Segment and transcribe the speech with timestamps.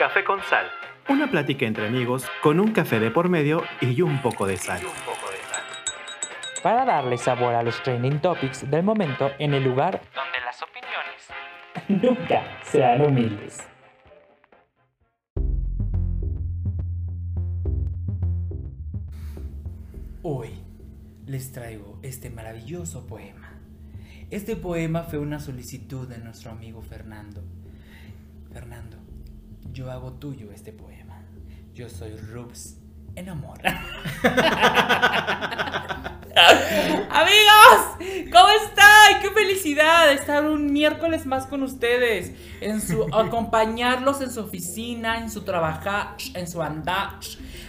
[0.00, 0.64] Café con Sal.
[1.10, 4.80] Una plática entre amigos con un café de por medio y un poco de sal.
[6.62, 12.18] Para darle sabor a los trending topics del momento en el lugar donde las opiniones
[12.18, 13.58] nunca serán humildes.
[20.22, 20.48] Hoy
[21.26, 23.52] les traigo este maravilloso poema.
[24.30, 27.42] Este poema fue una solicitud de nuestro amigo Fernando.
[28.50, 28.96] Fernando,
[29.72, 31.22] yo hago tuyo este poema.
[31.74, 32.76] Yo soy Rubs
[33.14, 33.58] en amor.
[37.10, 39.20] Amigos, ¿cómo están?
[39.20, 42.32] ¡Qué felicidad estar un miércoles más con ustedes!
[42.60, 47.18] En su acompañarlos en su oficina, en su trabajar, en su andar,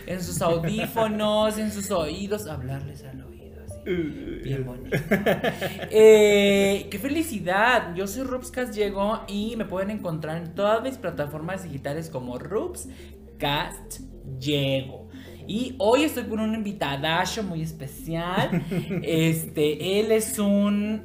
[0.06, 3.31] en sus audífonos, en sus oídos, hablarles al oído.
[3.86, 4.98] Bien bonito.
[5.90, 7.94] Eh, ¡Qué felicidad!
[7.96, 14.02] Yo soy Rubscast Llegó y me pueden encontrar en todas mis plataformas digitales como Rubscast
[14.40, 15.10] Llego.
[15.48, 18.62] Y hoy estoy con un invitadazo muy especial.
[19.04, 21.04] Este, él es un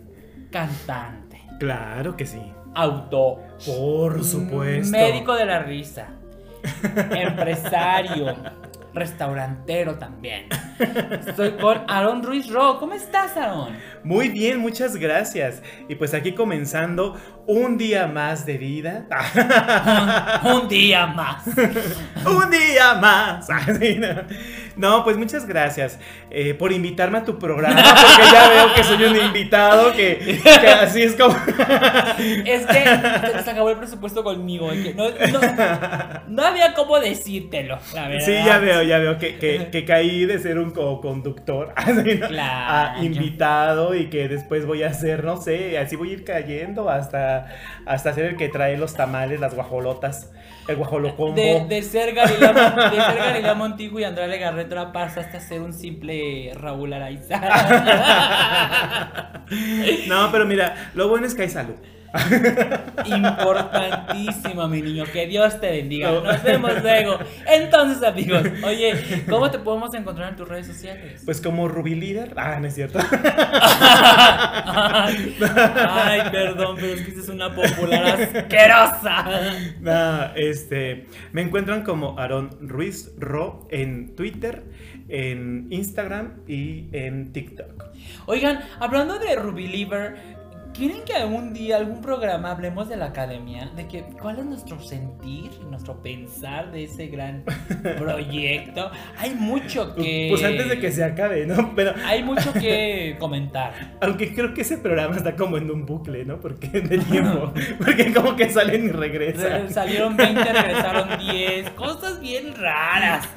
[0.51, 2.41] cantante, Claro que sí.
[2.75, 4.93] autor, Por supuesto.
[4.97, 6.09] médico de la risa,
[7.11, 8.35] empresario,
[8.97, 10.49] restaurantero también.
[11.27, 12.79] Estoy con Aaron Ruiz Ro.
[12.81, 13.77] ¿Cómo estás, Aaron?
[14.07, 15.63] Muy bien, muchas gracias.
[15.89, 17.17] Y pues aquí comenzando
[17.49, 19.07] un día más de vida.
[20.45, 21.45] Un día más.
[22.27, 23.51] un día más.
[23.51, 23.99] Así,
[24.77, 25.03] ¿no?
[25.05, 25.99] Pues muchas gracias
[26.31, 30.69] eh, por invitarme a tu programa, porque ya veo que soy un invitado que, que
[30.69, 31.35] así es como...
[32.45, 34.69] Es que se se acabó el presupuesto conmigo.
[34.71, 38.25] que no, no- no había cómo decírtelo, la verdad.
[38.27, 41.73] Sí, ya veo, ya veo que, que- que caí de ser un co-conductor.
[42.29, 42.99] Claro.
[43.01, 46.89] a invitado y que después voy a ser, no sé, así voy a ir cayendo
[46.89, 47.47] hasta,
[47.87, 50.33] hasta ser el que trae los tamales, las guajolotas,
[50.69, 51.35] el guajolocombo.
[51.35, 57.41] De, de ser Galilea, Montijo y Andrea Legarreta pasaste a ser un simple Raúl Araiza.
[60.09, 61.77] No, pero mira, lo bueno es que hay salud.
[63.07, 65.05] Importantísimo, mi niño.
[65.13, 66.11] Que Dios te bendiga.
[66.11, 66.21] No.
[66.23, 67.19] Nos vemos luego.
[67.47, 71.23] Entonces, amigos, oye, ¿cómo te podemos encontrar en tus redes sociales?
[71.25, 72.35] Pues como Ruby Líder.
[72.37, 72.99] Ah, no es cierto.
[74.65, 79.25] Ay, ay, perdón, pero es que es una popular asquerosa.
[79.81, 84.65] No, este, me encuentran como Aaron Ruiz Ro en Twitter,
[85.09, 87.85] en Instagram y en TikTok.
[88.27, 90.36] Oigan, hablando de Ruby Liver,
[90.77, 93.71] ¿quieren que algún día, algún programa, hablemos de la academia?
[93.75, 97.45] De que, ¿cuál es nuestro sentir, nuestro pensar de ese gran
[97.99, 98.91] proyecto?
[99.19, 100.29] Hay mucho que.
[100.31, 101.73] Pues antes de que se acabe, ¿no?
[101.75, 103.97] Pero Hay mucho que comentar.
[104.01, 106.39] aunque creo que ese programa está como en un bucle, ¿no?
[106.41, 109.67] Porque de tiempo, porque como que salen y regresan.
[109.67, 113.29] Re- Salieron 20, regresaron 10, cosas bien raras.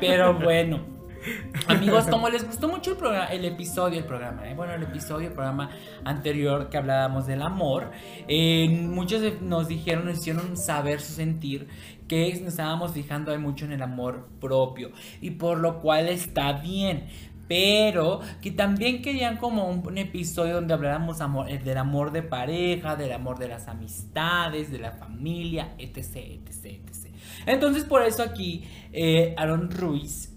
[0.00, 0.97] Pero bueno.
[1.68, 4.54] Amigos, como les gustó mucho el programa, el episodio, el programa, ¿eh?
[4.54, 5.68] bueno, el episodio, el programa
[6.02, 7.90] anterior que hablábamos del amor,
[8.26, 11.68] eh, muchos nos dijeron, nos hicieron saber su sentir,
[12.08, 17.06] que nos estábamos fijando mucho en el amor propio, y por lo cual está bien.
[17.48, 22.22] Pero que también querían como un, un episodio donde habláramos amor, eh, del amor de
[22.22, 27.08] pareja, del amor de las amistades, de la familia, etc, etc, etc.
[27.46, 30.27] Entonces por eso aquí eh, Aaron Ruiz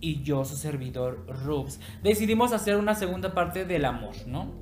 [0.00, 4.54] y yo, su servidor Rubs, decidimos hacer una segunda parte del amor, ¿no?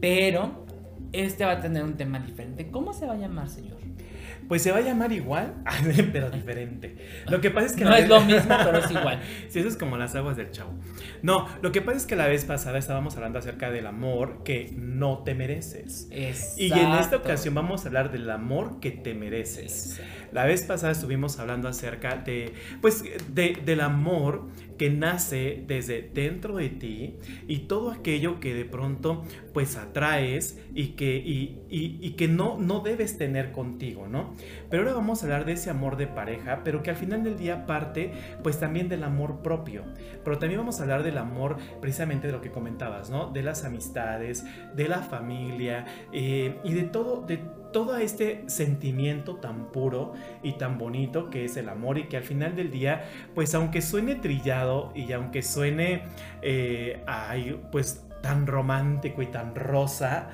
[0.00, 0.66] Pero
[1.12, 2.70] este va a tener un tema diferente.
[2.70, 3.78] ¿Cómo se va a llamar, señor?
[4.48, 5.62] Pues se va a llamar igual,
[6.12, 6.96] pero diferente.
[7.28, 9.20] Lo que pasa es que No la es vez- lo mismo, pero es igual.
[9.48, 10.72] Sí, eso es como las aguas del chavo.
[11.22, 14.72] No, lo que pasa es que la vez pasada estábamos hablando acerca del amor que
[14.76, 16.08] no te mereces.
[16.10, 17.16] Y en esta Exacto.
[17.18, 20.00] ocasión vamos a hablar del amor que te mereces.
[20.32, 23.02] La vez pasada estuvimos hablando acerca de, pues,
[23.34, 24.48] de- del amor
[24.78, 30.88] que nace desde dentro de ti y todo aquello que de pronto, pues, atraes y
[30.92, 34.34] que, y, y- que no, no debes tener contigo, ¿no?
[34.70, 37.36] Pero ahora vamos a hablar de ese amor de pareja, pero que al final del
[37.36, 38.12] día parte,
[38.42, 39.84] pues, también del amor propio.
[40.24, 43.30] Pero también vamos a hablar del amor, precisamente de lo que comentabas, ¿no?
[43.30, 44.44] De las amistades,
[44.74, 47.40] de la familia eh, y de todo, de
[47.72, 52.24] todo este sentimiento tan puro y tan bonito que es el amor y que al
[52.24, 56.02] final del día, pues aunque suene trillado y aunque suene,
[56.42, 60.30] eh, ay, pues tan romántico y tan rosa,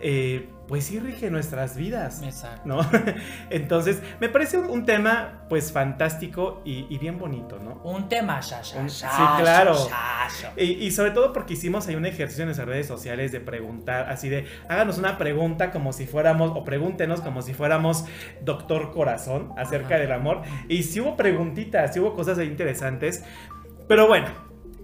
[0.00, 2.22] eh, pues sí rige nuestras vidas.
[2.22, 2.62] Exacto.
[2.68, 2.80] ¿no?
[3.50, 7.80] Entonces, me parece un, un tema pues fantástico y, y bien bonito, ¿no?
[7.84, 9.74] Un tema, ya, ya, Un- ya, sí, claro.
[9.88, 10.62] ya, ya.
[10.62, 14.10] Y, y sobre todo porque hicimos ahí un ejercicio en nuestras redes sociales de preguntar,
[14.10, 18.04] así de, háganos una pregunta como si fuéramos, o pregúntenos como si fuéramos
[18.42, 19.98] doctor corazón acerca Ajá.
[19.98, 20.42] del amor.
[20.68, 23.24] Y sí hubo preguntitas, sí hubo cosas interesantes.
[23.88, 24.26] Pero bueno,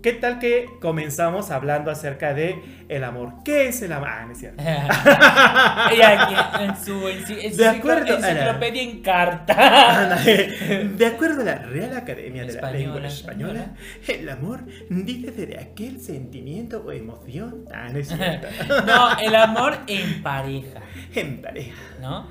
[0.05, 3.37] ¿qué tal que comenzamos hablando acerca de el amor?
[3.43, 4.09] ¿Qué es el amor?
[4.11, 4.62] Ah, no es cierto.
[6.61, 10.23] en su, en su, en su De acuerdo, enciclopedia en carta.
[10.23, 13.71] De acuerdo a la Real Academia de la Lengua Española,
[14.06, 14.61] el amor
[14.91, 17.65] dice de aquel sentimiento o emoción.
[17.73, 18.49] Ah, no es cierto.
[18.87, 20.83] no, el amor en pareja,
[21.15, 21.81] En pareja.
[22.03, 22.29] ¿no?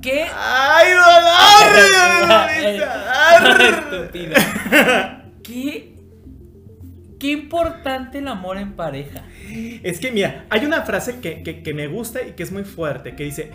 [0.00, 0.28] ¿Qué?
[0.32, 2.40] ¡Ay, dolor!
[4.00, 4.34] Estúpido.
[5.42, 5.97] ¿Qué?
[7.18, 9.22] Qué importante el amor en pareja.
[9.82, 12.64] Es que mira, hay una frase que, que- que me gusta y que es muy
[12.64, 13.50] fuerte, que dice,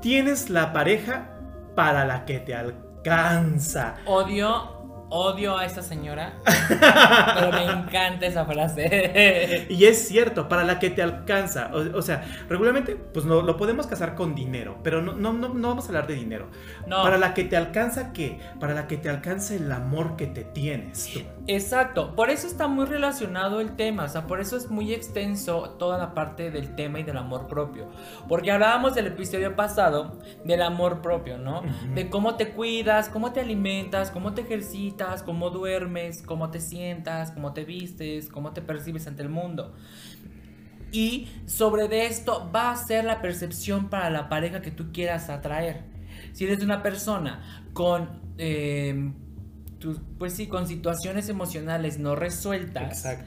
[0.00, 1.30] tienes la pareja
[1.74, 3.96] para la que te alcanza.
[4.06, 6.34] Odio, odio a esa señora,
[7.34, 9.66] pero me encanta esa frase.
[9.68, 11.70] Y es cierto, para la que te alcanza.
[11.72, 15.48] O, o sea, regularmente, pues no, lo podemos casar con dinero, pero no, no, no,
[15.54, 16.48] no vamos a hablar de dinero.
[16.86, 17.02] No.
[17.02, 18.38] Para la que te alcanza, ¿qué?
[18.60, 21.10] Para la que te alcanza el amor que te tienes.
[21.12, 21.20] tú.
[21.50, 25.76] Exacto, por eso está muy relacionado el tema, o sea, por eso es muy extenso
[25.78, 27.88] toda la parte del tema y del amor propio,
[28.28, 31.62] porque hablábamos del episodio pasado del amor propio, ¿no?
[31.94, 37.30] De cómo te cuidas, cómo te alimentas, cómo te ejercitas, cómo duermes, cómo te sientas,
[37.30, 39.74] cómo te vistes, cómo te percibes ante el mundo.
[40.92, 45.30] Y sobre de esto va a ser la percepción para la pareja que tú quieras
[45.30, 45.84] atraer.
[46.32, 49.12] Si eres una persona con, eh,
[49.78, 53.24] tus- pues sí, con situaciones emocionales no resueltas, Exacto.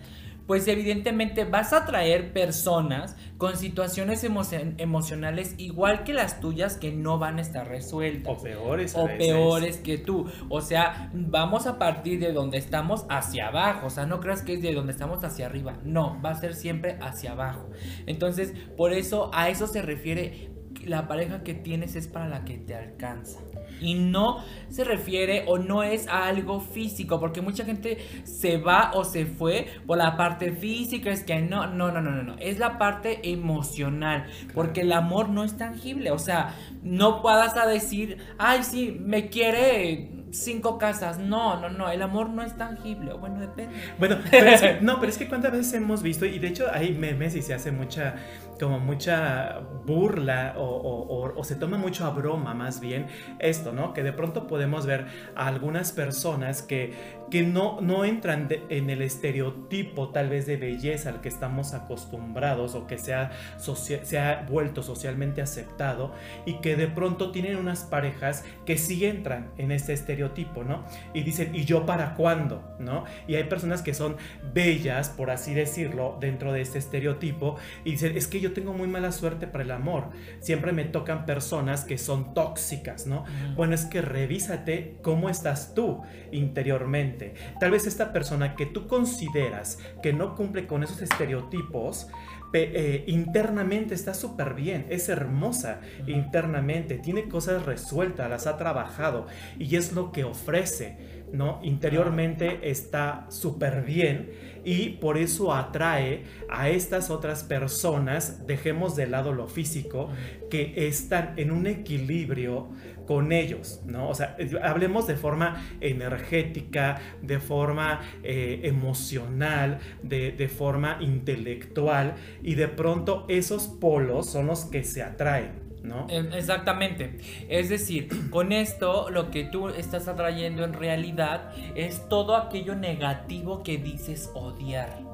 [0.47, 4.43] pues evidentemente vas a atraer personas con situaciones emo-
[4.77, 8.95] emocionales igual que las tuyas que no van a estar resueltas O peores.
[8.95, 10.29] o peores que tú.
[10.49, 13.87] O sea, vamos a partir de donde estamos hacia abajo.
[13.87, 15.77] O sea, no creas que es de donde estamos hacia arriba.
[15.85, 17.69] No, va a ser siempre hacia abajo.
[18.05, 20.49] Entonces, por eso a eso se refiere
[20.85, 23.39] la pareja que tienes es para la que te alcanza.
[23.79, 28.91] Y no se refiere o no es a algo físico, porque mucha gente se va
[28.93, 32.35] o se fue por la parte física, es que no, no, no, no, no, no,
[32.39, 37.67] es la parte emocional, porque el amor no es tangible, o sea, no puedas a
[37.67, 43.13] decir, ay, sí, me quiere cinco casas, no, no, no, el amor no es tangible,
[43.13, 43.75] bueno, depende.
[43.99, 46.67] Bueno, pero es que, no, pero es que cuántas veces hemos visto, y de hecho
[46.71, 48.15] hay memes y se hace mucha,
[48.61, 53.07] como mucha burla o, se toma mucho a broma más bien
[53.39, 53.93] esto, ¿no?
[53.93, 56.93] Que de pronto podemos ver a algunas personas que,
[57.31, 61.73] que no, no entran de- en el estereotipo tal vez de belleza al que estamos
[61.73, 66.13] acostumbrados o que se ha, socia- se ha vuelto socialmente aceptado
[66.45, 70.83] y que de pronto tienen unas parejas que sí entran en este estereotipo, ¿no?
[71.13, 72.75] Y dicen, ¿y yo para cuándo?
[72.79, 73.05] ¿No?
[73.27, 74.17] Y hay personas que son
[74.53, 77.55] bellas, por así decirlo, dentro de este estereotipo
[77.85, 80.09] y dicen, es que yo tengo muy mala suerte para el amor.
[80.41, 83.23] Siempre me tocan personas que son tóxicas, ¿no?
[83.55, 86.01] Bueno, es que revísate cómo estás tú
[86.31, 87.20] interiormente.
[87.59, 92.07] Tal vez esta persona que tú consideras que no cumple con esos estereotipos,
[92.53, 99.25] eh, internamente está súper bien, es hermosa internamente, tiene cosas resueltas, las ha trabajado
[99.57, 100.97] y es lo que ofrece,
[101.31, 101.61] ¿no?
[101.63, 104.31] Interiormente está súper bien
[104.65, 110.09] y por eso atrae a estas otras personas, dejemos de lado lo físico,
[110.49, 112.69] que están en un equilibrio
[113.05, 114.09] con ellos, ¿no?
[114.09, 122.15] O sea, eh, hablemos de forma energética, de forma eh, emocional, de, de forma intelectual,
[122.41, 125.51] y de pronto esos polos son los que se atraen,
[125.83, 126.07] ¿no?
[126.09, 127.17] Eh, Exactamente.
[127.49, 133.63] Es decir, con esto lo que tú estás atrayendo en realidad es todo aquello negativo
[133.63, 135.11] que dices odiar.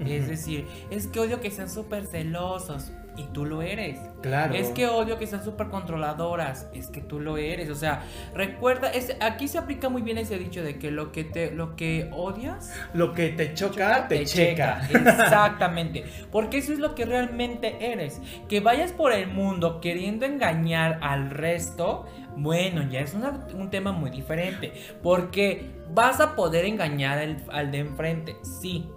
[0.00, 2.90] Es decir, es que odio que sean súper celosos.
[3.16, 3.98] Y tú lo eres.
[4.22, 4.54] Claro.
[4.54, 6.68] Es que odio que sean súper controladoras.
[6.74, 7.70] Es que tú lo eres.
[7.70, 8.02] O sea,
[8.34, 11.76] recuerda, es, aquí se aplica muy bien ese dicho de que lo que te, lo
[11.76, 14.80] que odias Lo que te choca, te, checa.
[14.92, 16.04] Exactamente.
[16.32, 18.20] Porque eso es lo que realmente eres.
[18.48, 22.06] Que vayas por el mundo queriendo engañar al resto,
[22.36, 24.72] bueno, ya es una- un tema muy diferente.
[25.04, 28.88] Porque vas a poder engañar al, al de enfrente, sí.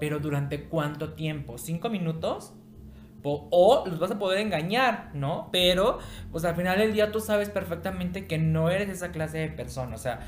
[0.00, 1.58] Pero ¿durante cuánto tiempo?
[1.58, 2.52] ¿Cinco minutos?
[3.50, 5.48] O, los vas a poder engañar, ¿no?
[5.52, 5.98] Pero,
[6.32, 9.94] pues al final del día tú sabes perfectamente que no eres esa clase de persona.
[9.94, 10.20] O sea,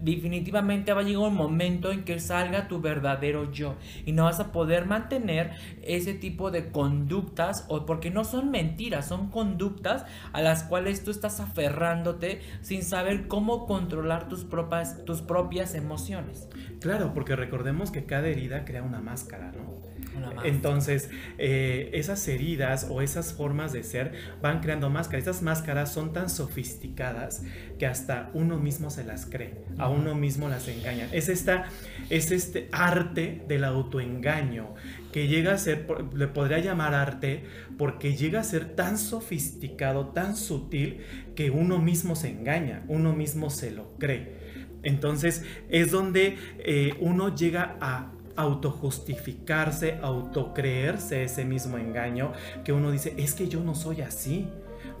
[0.00, 4.40] definitivamente va a llegar un momento en que salga tu verdadero yo y no vas
[4.40, 10.42] a poder mantener ese tipo de conductas o porque no son mentiras, son conductas a
[10.42, 16.48] las cuales tú estás aferrándote sin saber cómo controlar tus propias, tus propias emociones.
[16.80, 19.95] Claro, porque recordemos que cada herida crea una máscara, ¿no?
[20.44, 25.26] Entonces, eh, esas heridas o esas formas de ser van creando máscaras.
[25.26, 27.42] Esas máscaras son tan sofisticadas
[27.78, 31.08] que hasta uno mismo se las cree, a uno mismo las engaña.
[31.12, 31.66] Es, esta,
[32.10, 34.74] es este arte del autoengaño
[35.12, 37.44] que llega a ser, le podría llamar arte,
[37.78, 41.00] porque llega a ser tan sofisticado, tan sutil,
[41.34, 44.36] que uno mismo se engaña, uno mismo se lo cree.
[44.82, 52.32] Entonces es donde eh, uno llega a autojustificarse, autocreerse ese mismo engaño
[52.64, 54.48] que uno dice, es que yo no soy así.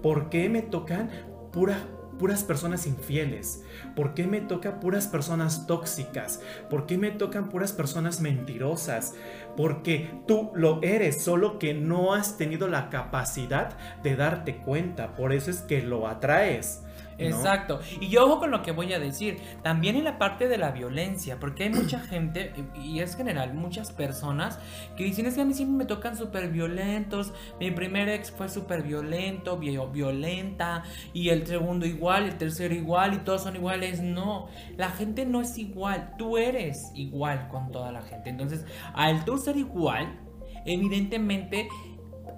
[0.02, 1.10] ¿Por qué me tocan
[1.52, 1.78] pura,
[2.18, 3.62] puras personas infieles?
[3.94, 6.40] ¿Por qué me tocan puras personas tóxicas?
[6.70, 9.14] ¿Por qué me tocan puras personas mentirosas?
[9.56, 15.14] Porque tú lo eres, solo que no has tenido la capacidad de darte cuenta.
[15.14, 16.82] Por eso es que lo atraes.
[17.18, 17.80] Exacto.
[18.00, 19.38] Y yo ojo con lo que voy a decir.
[19.62, 23.92] También en la parte de la violencia, porque hay mucha gente, y es general, muchas
[23.92, 24.58] personas
[24.96, 27.32] que dicen es que a mí siempre me tocan súper violentos.
[27.60, 33.18] Mi primer ex fue súper violento, violenta, y el segundo igual, el tercero igual, y
[33.18, 34.00] todos son iguales.
[34.00, 36.14] No, la gente no es igual.
[36.18, 38.30] Tú eres igual con toda la gente.
[38.30, 40.20] Entonces, al tú ser igual,
[40.64, 41.68] evidentemente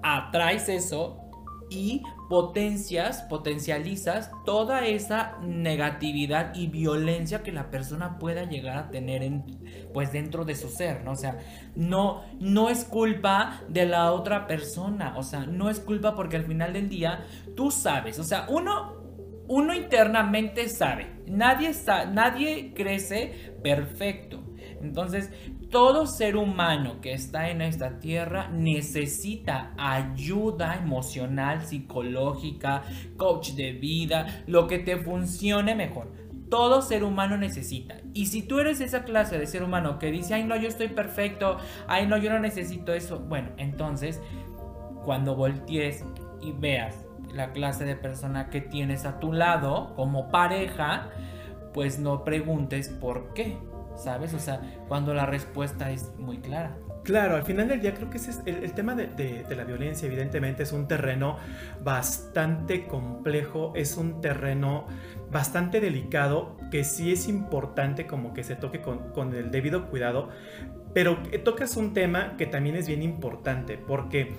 [0.01, 1.17] atraes eso
[1.69, 9.23] y potencias, potencializas toda esa negatividad y violencia que la persona pueda llegar a tener
[9.23, 9.43] en,
[9.93, 11.13] pues dentro de su ser, ¿no?
[11.13, 11.39] O sea,
[11.75, 16.45] no, no es culpa de la otra persona, o sea, no es culpa porque al
[16.45, 18.93] final del día tú sabes, o sea, uno,
[19.47, 24.43] uno internamente sabe, nadie, está, nadie crece perfecto.
[24.81, 25.31] Entonces,
[25.69, 32.83] todo ser humano que está en esta tierra necesita ayuda emocional, psicológica,
[33.17, 36.11] coach de vida, lo que te funcione mejor.
[36.49, 37.97] Todo ser humano necesita.
[38.15, 40.87] Y si tú eres esa clase de ser humano que dice, ay no, yo estoy
[40.87, 41.57] perfecto,
[41.87, 44.19] ay no, yo no necesito eso, bueno, entonces,
[45.05, 46.03] cuando voltees
[46.41, 51.09] y veas la clase de persona que tienes a tu lado como pareja,
[51.75, 53.55] pues no preguntes por qué
[54.03, 54.33] ¿sabes?
[54.33, 56.75] O sea, cuando la respuesta es muy clara.
[57.03, 60.63] Claro, al final del día creo que ese es el, tema de, la violencia, evidentemente
[60.63, 61.37] es un terreno
[61.81, 64.85] bastante complejo, es un terreno
[65.31, 70.29] bastante delicado que sí es importante como que se toque con, con el debido cuidado,
[70.93, 74.35] pero tocas un tema que también es bien importante porque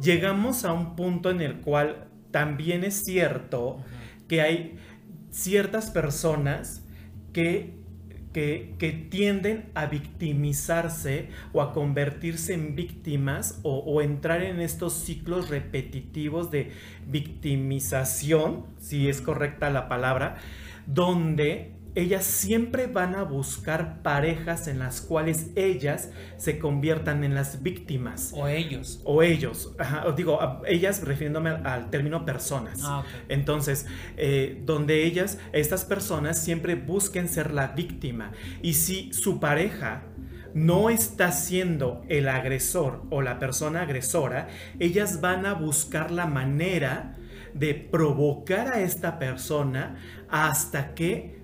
[0.00, 3.78] llegamos a un punto en el cual también es cierto
[4.28, 4.78] que hay
[5.30, 6.84] ciertas personas
[7.32, 7.77] que
[8.78, 16.50] que, tienden a victimizarse o a convertirse en víctimas o, entrar en estos ciclos repetitivos
[16.50, 16.70] de
[17.06, 20.36] victimización, si es correcta la palabra,
[20.86, 27.64] donde ellas siempre van a buscar parejas en las cuales ellas se conviertan en las
[27.64, 28.32] víctimas.
[28.36, 29.00] O ellos.
[29.04, 29.74] O ellos.
[30.16, 32.82] digo, ellas refiriéndome al término personas.
[32.84, 33.86] Ah, Entonces,
[34.16, 38.30] eh, donde ellas, estas personas siempre busquen ser la víctima.
[38.62, 40.04] Y si su pareja
[40.54, 44.46] no está siendo el agresor o la persona agresora,
[44.78, 47.16] ellas van a buscar la manera
[47.54, 49.96] de provocar a esta persona
[50.28, 51.37] hasta que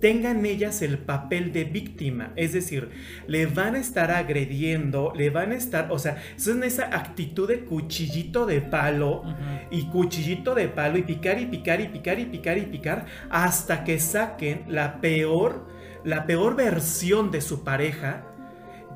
[0.00, 2.90] tengan ellas el papel de víctima, es decir,
[3.26, 7.60] le van a estar agrediendo, le van a estar, o sea, son esa actitud de
[7.64, 9.22] cuchillito de palo
[9.70, 13.84] y cuchillito de palo y picar y picar y picar y picar y picar hasta
[13.84, 15.66] que saquen la peor,
[16.04, 18.26] la peor versión de su pareja,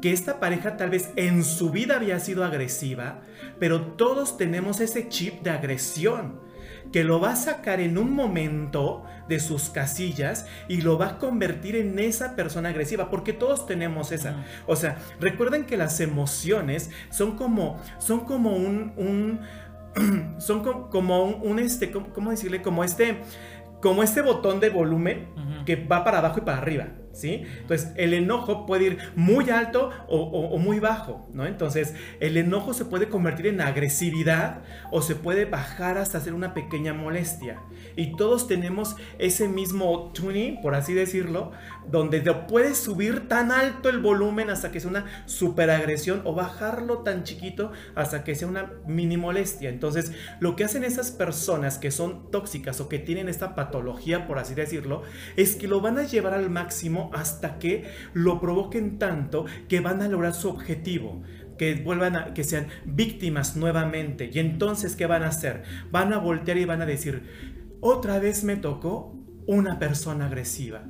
[0.01, 3.23] que esta pareja tal vez en su vida había sido agresiva,
[3.59, 6.44] pero todos tenemos ese chip de agresión
[6.95, 11.19] que lo va a sacar en un momento de sus casillas y lo va a
[11.19, 14.45] convertir en esa persona agresiva, porque todos tenemos esa.
[14.69, 19.41] O sea, recuerden que las emociones son como, son como un,
[20.39, 22.63] son como, un, este, ¿cómo decirle?
[22.63, 23.23] Como este,
[23.83, 25.27] como este botón de volumen
[25.67, 26.87] que va para abajo y para arriba.
[27.15, 27.45] ¿Sí?
[27.61, 31.47] Entonces, el enojo puede ir muy alto o, muy bajo, ¿no?
[31.47, 36.55] Entonces, el enojo se puede convertir en agresividad o se puede bajar hasta hacer una
[36.55, 37.61] pequeña molestia.
[37.97, 41.53] Y todos tenemos ese mismo tuning, por así decirlo,
[41.91, 47.23] donde puedes subir tan alto el volumen hasta que sea una superagresión o bajarlo tan
[47.25, 49.69] chiquito hasta que sea una mini molestia.
[49.69, 54.39] Entonces, lo que hacen esas personas que son tóxicas o que tienen esta patología, por
[54.39, 55.03] así decirlo,
[55.37, 60.03] es que lo van a llevar al máximo hasta que lo provoquen tanto que van
[60.03, 61.23] a lograr su objetivo
[61.59, 64.29] que vuelvan a que sean víctimas nuevamente.
[64.33, 67.23] Y entonces qué van a hacer van a voltear y van a decir
[67.81, 69.15] otra vez me tocó
[69.47, 70.85] una persona agresiva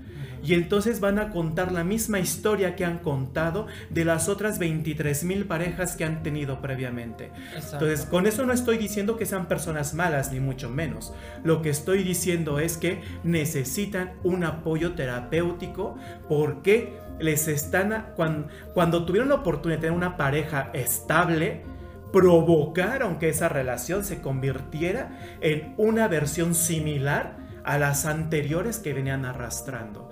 [0.44, 5.24] y entonces van a contar la misma historia que han contado de las otras 23
[5.24, 7.30] mil parejas que han tenido previamente.
[7.54, 11.14] Entonces, con eso no estoy diciendo que sean personas malas, ni mucho menos.
[11.44, 15.96] Lo que estoy diciendo es que necesitan un apoyo terapéutico
[16.28, 21.62] porque les están, cuando, cuando tuvieron la oportunidad de tener una pareja estable,
[22.12, 29.24] provocaron que esa relación se convirtiera en una versión similar a las anteriores que venían
[29.24, 30.10] arrastrando.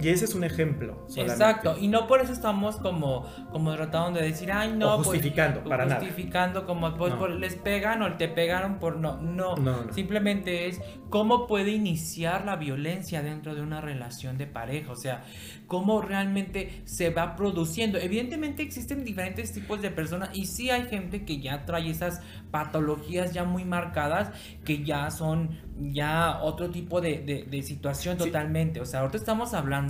[0.00, 1.06] Y ese es un ejemplo.
[1.16, 4.96] Exacto, y no por eso estamos como, como tratando de decir, ay, no.
[4.96, 6.00] Pues, justificando, para nada.
[6.00, 9.18] Justificando, como, pues les pegan o te pegaron por no.
[9.20, 9.56] No,
[9.92, 14.92] simplemente es cómo puede iniciar la violencia dentro de una relación de pareja.
[14.92, 15.24] O sea,
[15.66, 17.98] cómo realmente se va produciendo.
[17.98, 23.32] Evidentemente existen diferentes tipos de personas y sí hay gente que ya trae esas patologías
[23.32, 24.30] ya muy marcadas
[24.64, 28.80] que ya son ya otro tipo de, de, situación totalmente.
[28.80, 29.87] O sea, ahorita estamos hablando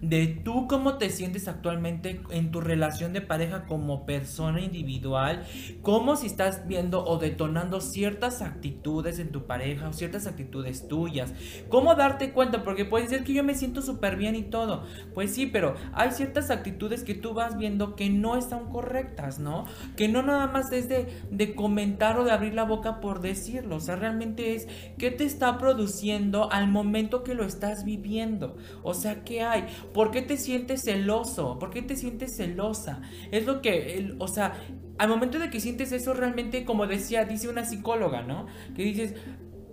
[0.00, 5.44] de tú cómo te sientes actualmente en tu relación de pareja como persona individual,
[5.82, 11.32] cómo si estás viendo o detonando ciertas actitudes en tu pareja o ciertas actitudes tuyas,
[11.68, 14.84] cómo darte cuenta, porque puede ser que yo me siento súper bien y todo.
[15.14, 19.64] Pues sí, pero hay ciertas actitudes que tú vas viendo que no están correctas, ¿no?
[19.96, 23.76] Que no nada más es de, de comentar o de abrir la boca por decirlo.
[23.76, 28.56] O sea, realmente es qué te está produciendo al momento que lo estás viviendo.
[28.82, 29.66] O sea, ¿qué hay?
[29.94, 31.58] ¿Por qué te sientes celoso?
[31.58, 33.02] ¿Por qué te sientes celosa?
[33.30, 34.54] Es lo que, o sea,
[34.98, 38.46] al momento de que sientes eso realmente, como decía, dice una psicóloga, ¿no?
[38.74, 39.14] Que dices,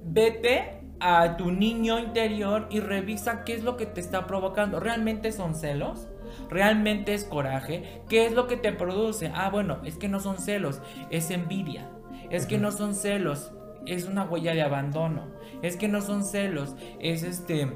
[0.03, 4.79] vete a tu niño interior y revisa qué es lo que te está provocando.
[4.79, 6.07] ¿Realmente son celos?
[6.49, 8.01] ¿Realmente es coraje?
[8.07, 9.31] ¿Qué es lo que te produce?
[9.33, 10.79] Ah, bueno, es que no son celos,
[11.09, 11.89] es envidia.
[12.29, 13.51] Es que no son celos,
[13.87, 15.23] es una huella de abandono.
[15.63, 17.71] Es que no son celos, es este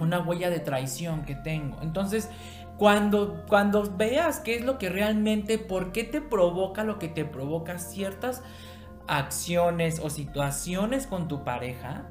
[0.00, 1.78] una huella de traición que tengo.
[1.82, 2.30] Entonces,
[2.76, 7.24] cuando, cuando veas qué es lo que realmente, por qué te provoca lo que te
[7.24, 8.42] provoca ciertas
[9.08, 12.04] acciones o situaciones con tu pareja,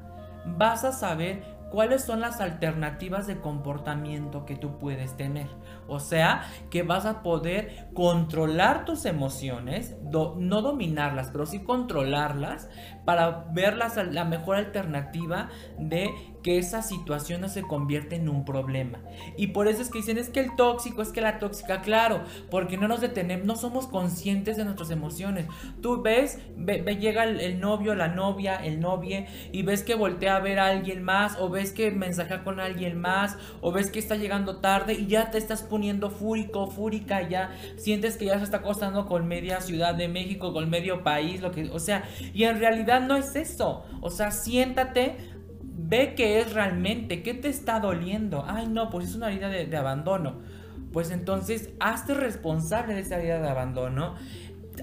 [0.44, 5.48] vas a saber cuáles son las alternativas de comportamiento que tú puedes tener.
[5.86, 12.68] O sea, que vas a poder controlar tus emociones, no dominarlas, pero sí controlarlas
[13.04, 16.10] para ver la mejor alternativa de
[16.48, 19.00] que esa situación no se convierte en un problema.
[19.36, 22.22] Y por eso es que dicen, es que el tóxico, es que la tóxica, claro,
[22.50, 25.44] porque no nos detenemos, no somos conscientes de nuestras emociones.
[25.82, 30.40] Tú ves, ve, llega el, novio, la novia, el novie, y ves que voltea a
[30.40, 34.16] ver a alguien más, o ves que mensaja con alguien más, o ves que está
[34.16, 38.56] llegando tarde y ya te estás poniendo fúrico, fúrica, ya sientes que ya se está
[38.58, 42.58] acostando con media Ciudad de México, con medio país, lo que, o sea, y en
[42.58, 43.84] realidad no es eso.
[44.00, 45.16] O sea, siéntate,
[45.80, 48.44] Ve qué es realmente, qué te está doliendo.
[48.46, 50.40] Ay, no, pues es una herida de, abandono.
[50.92, 54.16] Pues entonces, hazte responsable de esa herida de abandono.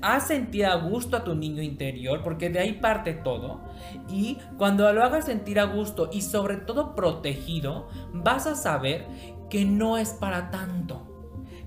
[0.01, 3.61] Haz sentir a gusto a tu niño interior, porque de ahí parte todo.
[4.09, 9.05] Y cuando lo hagas sentir a gusto y sobre todo protegido, vas a saber
[9.49, 11.11] que no es para tanto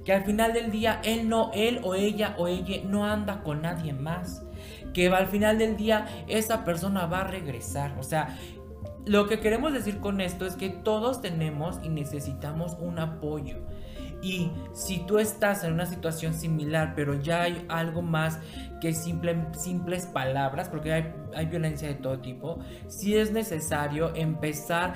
[0.09, 3.61] que al final del día él no, él o ella o ella no anda con
[3.61, 4.43] nadie más.
[4.95, 7.95] Que al final del día esa persona va a regresar.
[7.99, 8.39] O sea,
[9.09, 13.57] lo que queremos decir con esto es que todos tenemos y necesitamos un apoyo.
[14.21, 18.39] Y si tú estás en una situación similar, pero ya hay algo más
[18.81, 24.95] que simples palabras, porque hay, hay violencia de todo tipo, sí es necesario empezar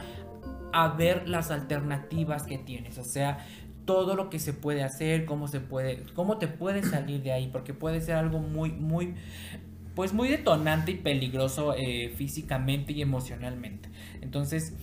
[0.73, 2.99] a ver las alternativas que tienes.
[2.99, 3.39] O sea,
[3.85, 7.49] todo lo que se puede hacer, cómo se puede, cómo te puedes salir de ahí,
[7.49, 9.15] porque puede ser algo muy, muy
[9.95, 13.91] pues muy detonante y peligroso eh, físicamente y emocionalmente.
[14.21, 14.75] Entonces,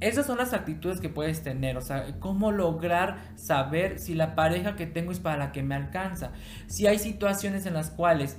[0.00, 4.76] esas son las actitudes que puedes tener, o sea, cómo lograr saber si la pareja
[4.76, 6.32] que tengo es para la que me alcanza.
[6.68, 8.36] Si hay situaciones en las cuales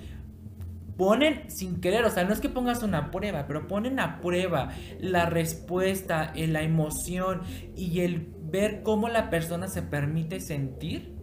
[0.97, 4.69] ponen sin querer, o sea, no es que pongas una prueba, pero ponen a prueba
[4.99, 7.41] la respuesta, la emoción
[7.75, 11.18] y el ver cómo la persona se permite sentir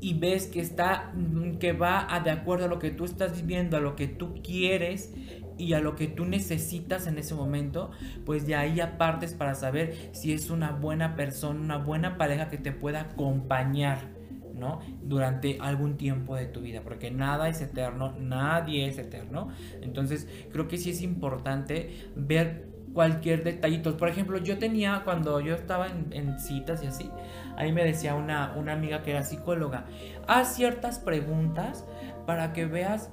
[0.00, 3.36] y ves que está mm, que va a de acuerdo a lo que tú estás
[3.36, 5.12] viviendo, a lo que tú quieres
[5.56, 7.90] y a lo que tú necesitas en ese momento,
[8.24, 12.58] pues de ahí apartes para saber si es una buena persona, una buena pareja que
[12.58, 14.16] te pueda acompañar.
[14.54, 14.80] ¿no?
[15.04, 19.50] Durante algún tiempo de tu vida, porque nada es eterno, nadie es eterno.
[19.82, 22.66] Entonces, creo que sí es importante ver
[22.98, 23.96] cualquier detallito.
[23.96, 27.08] Por ejemplo, yo tenía, cuando yo estaba en, citas y así,
[27.56, 29.84] ahí me decía una, una amiga que era psicóloga,
[30.26, 31.86] haz ciertas preguntas
[32.26, 33.12] para que veas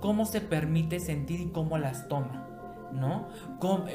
[0.00, 2.44] cómo se permite sentir y cómo las toma,
[2.92, 3.28] ¿no?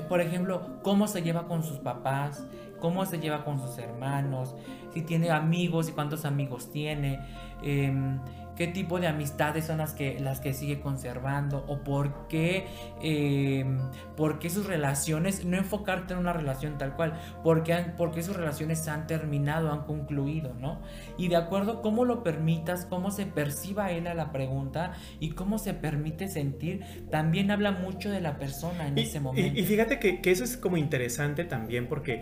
[0.07, 2.47] por ejemplo, cómo se lleva con sus papás,
[2.79, 4.55] cómo se lleva con sus hermanos,
[4.93, 7.19] si tiene amigos y cuántos amigos tiene.
[7.61, 8.21] Em,
[8.55, 12.65] qué tipo de amistades son las que, las que sigue conservando o por qué,
[13.01, 13.79] em,
[14.15, 18.35] por qué sus relaciones, no enfocarte en una relación tal cual, porque, han, porque sus
[18.35, 20.81] relaciones han terminado, han concluido, ¿no?
[21.17, 25.31] Y de acuerdo a cómo lo permitas, cómo se perciba él a la pregunta y
[25.31, 29.59] cómo se permite sentir, también habla mucho de la persona en ese momento.
[29.59, 32.21] Y, fíjate que, que eso es como interesante también porque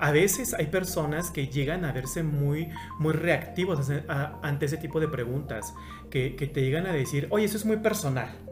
[0.00, 3.90] a veces hay personas que llegan a verse muy, muy reactivos
[4.42, 5.74] ante ese tipo de preguntas,
[6.10, 8.47] que, que te llegan a decir, oye, eso es muy personal.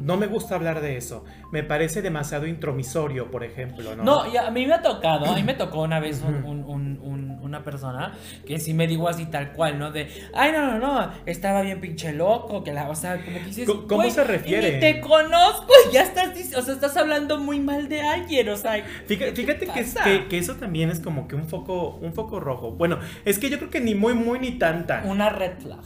[0.00, 1.24] No me gusta hablar de eso.
[1.52, 4.02] Me parece demasiado intromisorio, por ejemplo, ¿no?
[4.02, 8.12] No, y a mí me ha tocado, a mí me tocó una vez una persona
[8.46, 9.90] que sí me dijo así tal cual, ¿no?
[9.90, 13.44] De, ay, no, no, no, estaba bien pinche loco, que la, o sea, como que
[13.44, 14.78] dices, ¿Cómo, se refiere?
[14.78, 18.82] te conozco, ya estás, o sea, estás hablando muy mal de alguien, o sea.
[19.06, 22.72] Fíjate, fíjate que, que, eso también es como que un foco, un foco rojo.
[22.72, 25.02] Bueno, es que yo creo que ni muy, muy, ni tanta.
[25.04, 25.80] Una red flag.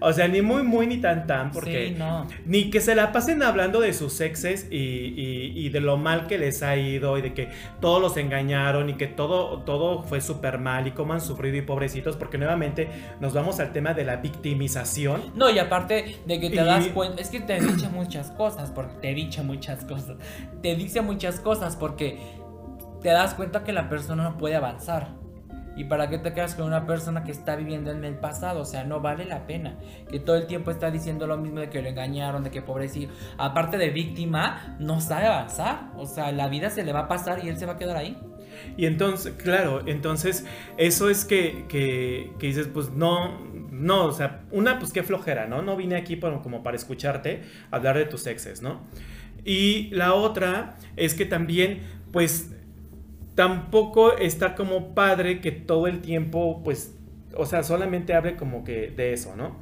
[0.00, 2.26] O sea, ni muy, muy, ni tan, tan, porque no.
[2.44, 6.38] ni que se la pasen hablando de sus exes y, y, de lo mal que
[6.38, 7.48] les ha ido y de que
[7.80, 11.62] todos los engañaron y que todo, todo fue súper mal y cómo han sufrido y
[11.62, 12.88] pobrecitos, porque nuevamente
[13.20, 15.32] nos vamos al tema de la victimización.
[15.34, 18.94] No, y aparte de que te das cuenta, es que te dice muchas cosas, porque
[19.00, 20.16] te dice muchas cosas,
[20.62, 22.18] te dice muchas cosas porque
[23.02, 25.25] te das cuenta que la persona no puede avanzar.
[25.76, 28.62] ¿Y para qué te quedas con una persona que está viviendo en el pasado?
[28.62, 29.78] O sea, no vale la pena.
[30.10, 33.12] Que todo el tiempo está diciendo lo mismo de que lo engañaron, de que pobrecito.
[33.36, 35.90] Aparte de víctima, no sabe avanzar.
[35.96, 37.96] O sea, la vida se le va a pasar y él se va a quedar
[37.96, 38.18] ahí.
[38.76, 40.46] Y entonces, claro, entonces
[40.78, 43.38] eso es que, que, dices, pues no,
[43.70, 45.62] no, o sea, una, pues qué flojera, ¿no?
[45.62, 48.80] No vine aquí como para escucharte hablar de tus exes, ¿no?
[49.44, 52.50] Y la otra es que también, pues
[53.36, 56.96] tampoco está como padre que todo el tiempo, pues,
[57.36, 59.56] o sea, solamente hable como que de eso, ¿no?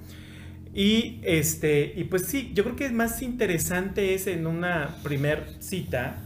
[0.72, 5.44] Y este, y pues sí, yo creo que es más interesante es en una primer
[5.60, 6.16] cita,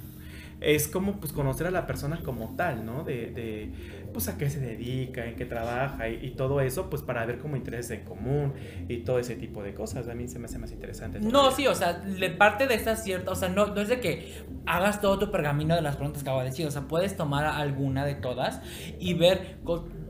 [0.60, 3.02] es como pues conocer a la persona como tal, ¿no?
[3.02, 3.70] De, de
[4.12, 7.56] pues a qué se dedica, en qué trabaja y, todo eso, pues para ver como
[7.56, 8.52] intereses en común
[8.88, 10.08] y todo ese tipo de cosas.
[10.08, 11.20] A mí se me hace más interesante.
[11.20, 14.00] No, sí, o sea, le parte de esa cierta, o sea, no, no es de
[14.00, 14.34] que
[14.66, 17.44] hagas todo tu pergamino de las preguntas que acabo de decir, o sea, puedes tomar
[17.46, 18.60] alguna de todas
[18.98, 19.58] y ver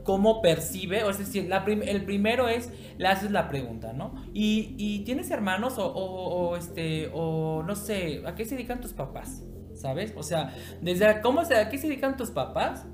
[0.03, 4.15] cómo percibe, o es decir, la el primero es, le haces la pregunta, ¿no?
[4.33, 8.93] Y, y ¿tienes hermanos o, o, este, o no sé, ¿a qué se dedican tus
[8.93, 9.43] papás?
[9.73, 10.13] ¿Sabes?
[10.17, 12.85] O sea, desde cómo se, a qué se dedican tus papás,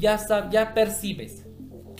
[0.00, 0.18] ya,
[0.50, 1.46] ya percibes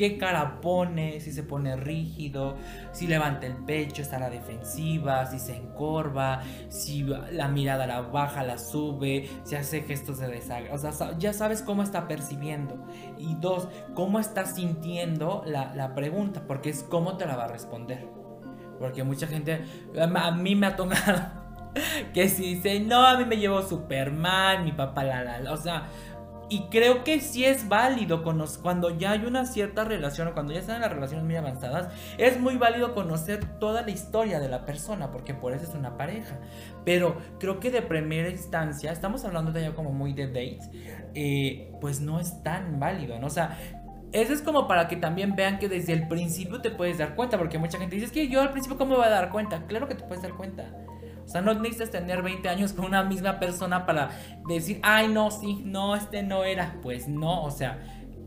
[0.01, 2.57] qué cara pone, si se pone rígido,
[2.91, 8.01] si levanta el pecho, está a la defensiva, si se encorva, si la mirada la
[8.01, 10.75] baja, la sube, si hace gestos de desagrado.
[10.75, 12.83] O sea, ya sabes cómo está percibiendo.
[13.19, 17.49] Y dos, cómo está sintiendo la, la pregunta, porque es cómo te la va a
[17.49, 18.09] responder.
[18.79, 19.63] Porque mucha gente,
[19.99, 21.21] a mí me ha tocado
[22.15, 25.89] que si dice, no, a mí me llevo Superman, mi papá, la, la, o sea,
[26.51, 30.59] y creo que sí es válido cuando ya hay una cierta relación o cuando ya
[30.59, 34.67] están en las relaciones muy avanzadas, es muy válido conocer toda la historia de la
[34.67, 36.41] persona, porque por eso es una pareja.
[36.85, 40.69] Pero creo que de primera instancia, estamos hablando de ya como muy de dates,
[41.15, 43.29] eh, pues no es tan válido, ¿no?
[43.29, 43.57] O sea,
[44.13, 47.39] eso es como para que también vean que desde el principio te puedes dar cuenta,
[47.39, 49.67] porque mucha gente dice, es que yo al principio cómo me voy a dar cuenta.
[49.69, 50.69] Claro que te puedes dar cuenta.
[51.31, 54.11] O sea, no necesitas tener 20 años con una misma persona para
[54.49, 56.81] decir, ay, no, sí, no, este no era.
[56.83, 57.79] Pues no, o sea,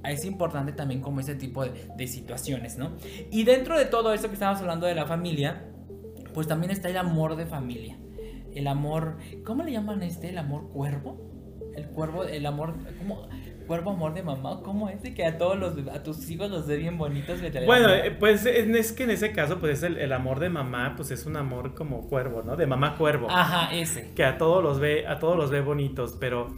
[0.05, 2.91] es importante también como ese tipo de, situaciones, ¿no?
[3.29, 5.65] Y dentro de todo eso que estamos hablando de la familia,
[6.33, 7.97] pues también está el amor de familia.
[8.55, 10.29] El amor, ¿cómo le llaman este?
[10.29, 11.29] El amor cuervo.
[11.75, 13.27] El cuervo, el amor, ¿cómo?
[13.65, 15.01] Cuervo amor de mamá, ¿cómo es?
[15.13, 17.39] que a todos los, a tus hijos los ve bien bonitos.
[17.65, 21.11] Bueno, eh, pues es que en ese caso, pues el, el, amor de mamá, pues
[21.11, 22.55] es un amor como cuervo, ¿no?
[22.55, 23.27] De mamá cuervo.
[23.29, 24.11] Ajá, ese.
[24.15, 26.53] Que a todos los ve, a todos los ve bonitos, pero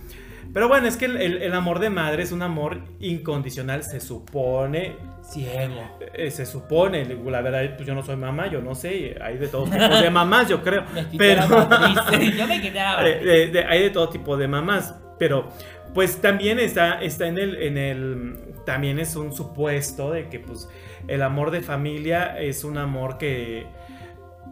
[0.53, 3.99] Pero bueno, es que el, el- el amor de madre es un amor incondicional, se
[3.99, 4.95] supone.
[5.23, 5.81] Ciego.
[6.13, 9.47] eh, se supone, la verdad, pues yo no soy mamá, yo no sé, hay de
[9.47, 10.83] todos tipos de mamás, yo creo.
[10.93, 11.41] Me Pero.
[12.37, 12.71] Yo me de-
[13.25, 15.47] de- de- hay de todo tipo de mamás, pero
[15.95, 20.69] pues también está, está en el, en el, también es un supuesto de que pues
[21.08, 23.65] el amor de familia es un amor que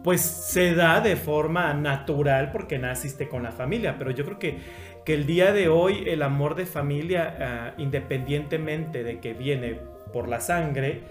[0.02, 4.58] pues se da de forma natural porque naciste con la familia, pero yo creo que,
[5.04, 9.78] que el día de hoy el amor de familia, ah, independientemente de que viene
[10.14, 11.02] por la sangre,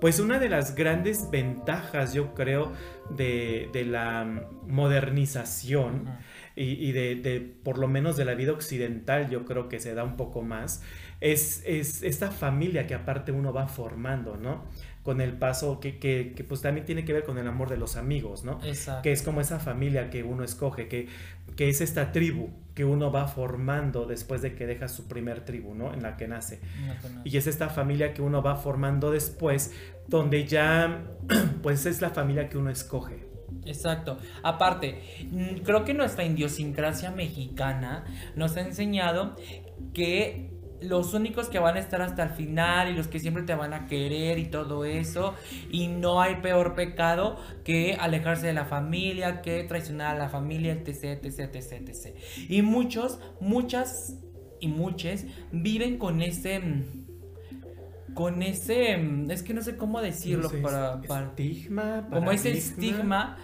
[0.00, 2.72] pues una de las grandes ventajas yo creo
[3.10, 4.26] de, de la
[4.66, 6.08] modernización.
[6.56, 9.94] Y, y de, de, por lo menos de la vida occidental yo creo que se
[9.94, 10.82] da un poco más,
[11.20, 14.64] es, es esta familia que aparte uno va formando, ¿no?
[15.02, 17.76] Con el paso que, que, que, pues también tiene que ver con el amor de
[17.76, 18.58] los amigos, ¿no?
[18.64, 19.02] Exacto.
[19.02, 21.08] Que es como esa familia que uno escoge, que,
[21.54, 25.74] que es esta tribu que uno va formando después de que deja su primer tribu,
[25.74, 25.94] ¿no?
[25.94, 26.60] En la que nace.
[27.14, 27.22] No.
[27.24, 29.72] Y es esta familia que uno va formando después,
[30.08, 31.04] donde ya,
[31.62, 33.25] pues es la familia que uno escoge.
[33.66, 34.18] Exacto.
[34.42, 35.00] Aparte,
[35.64, 39.36] creo que nuestra idiosincrasia mexicana nos ha enseñado
[39.92, 40.50] que
[40.82, 43.72] los únicos que van a estar hasta el final y los que siempre te van
[43.72, 45.34] a querer y todo eso,
[45.70, 50.72] y no hay peor pecado que alejarse de la familia, que traicionar a la familia,
[50.74, 52.16] etc, etc, etc, etc.
[52.48, 54.18] Y muchos, muchas
[54.60, 56.60] y muchos viven con ese...
[56.60, 56.84] mm,
[58.14, 58.96] Con ese...
[58.96, 61.00] mm, Es que no sé cómo decirlo No sé, para...
[61.02, 62.06] para Estigma.
[62.10, 63.36] como ese estigma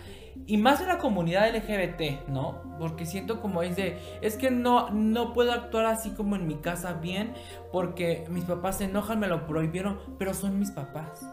[0.47, 2.63] y más en la comunidad LGBT, ¿no?
[2.79, 6.57] Porque siento como es de, es que no, no puedo actuar así como en mi
[6.57, 7.35] casa bien
[7.71, 11.25] porque mis papás se enojan, me lo prohibieron, pero son mis papás.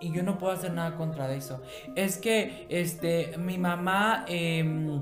[0.00, 1.62] Y yo no puedo hacer nada contra eso.
[1.94, 5.00] Es que, este, mi mamá em,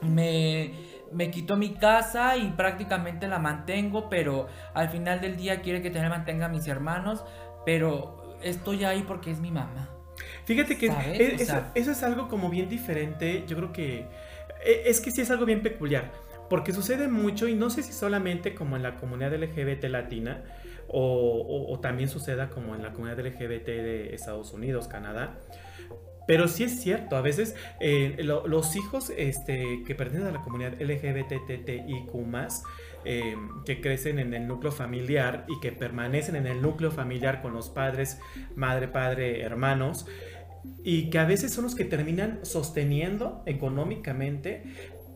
[0.00, 0.72] me,
[1.12, 5.90] me quitó mi casa y prácticamente la mantengo, pero al final del día quiere que
[5.90, 7.24] también mantenga a mis hermanos,
[7.64, 9.88] pero estoy ahí porque es mi mamá.
[10.44, 10.92] Fíjate que O
[11.34, 13.44] eso, sea- eso es algo como bien diferente.
[13.46, 14.06] Yo creo que
[14.64, 16.10] eh, es que sí es algo bien peculiar.
[16.50, 20.42] Porque sucede mucho y no sé si solamente como en la comunidad LGBT latina
[20.88, 25.38] o, o- o también suceda como en la comunidad LGBT de Estados Unidos, Canadá.
[26.26, 30.42] Pero sí es cierto, a veces eh, lo- los hijos este, que pertenecen a la
[30.42, 32.14] comunidad LGBTTIQ
[33.04, 37.52] eh, que crecen en el núcleo familiar y que permanecen en el núcleo familiar con
[37.52, 38.18] los padres,
[38.54, 40.06] madre, padre, hermanos,
[40.84, 44.64] y que a veces son los que terminan sosteniendo económicamente,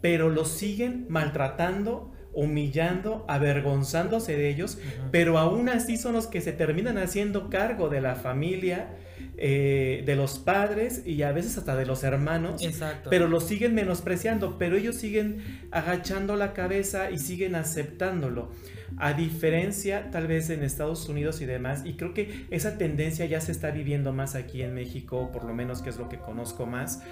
[0.01, 4.79] pero los siguen maltratando, humillando, avergonzándose de ellos,
[5.11, 8.91] pero aún así son los que se terminan haciendo cargo de la familia,
[9.39, 12.63] eh, de los padres y a veces hasta de los hermanos.
[12.65, 13.11] Exacto.
[13.11, 18.51] Pero los siguen menospreciando, pero ellos siguen agachando la cabeza y siguen aceptándolo.
[18.99, 23.41] A diferencia tal vez en Estados Unidos y demás, y creo que esa tendencia ya
[23.41, 26.67] se está viviendo más aquí en México, por lo menos que es lo que conozco
[26.67, 27.03] más,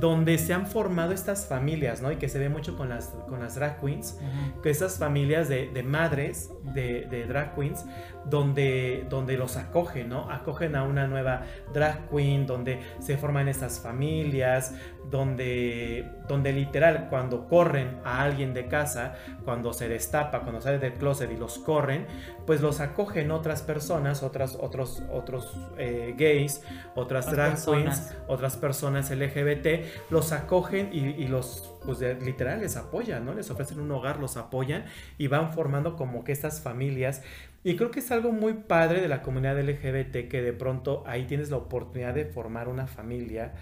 [0.00, 2.12] donde se han formado estas familias, ¿no?
[2.12, 4.18] Y que se ve mucho con las, con las drag queens,
[4.62, 7.84] que esas familias de, de madres de, de drag queens
[8.24, 10.30] donde, donde los acogen, ¿no?
[10.30, 14.74] Acogen a una nueva drag queen, donde se forman estas familias,
[15.10, 20.94] donde, donde literal cuando corren a alguien de casa, cuando se destapa, cuando sale del
[20.94, 22.06] closet y los corren,
[22.46, 26.62] pues los acogen otras personas, otras, otros, otros eh, gays,
[26.94, 28.00] otras Otras drag personas.
[28.00, 33.34] queens, otras personas LGBT, los acogen y, y los, pues de- literal les apoyan, ¿no?
[33.34, 34.84] Les ofrecen un hogar, los apoyan
[35.18, 37.22] y van formando como que estas familias.
[37.64, 41.24] Y creo que es algo muy padre de la comunidad LGBT que de pronto ahí
[41.24, 43.52] tienes la oportunidad de formar una familia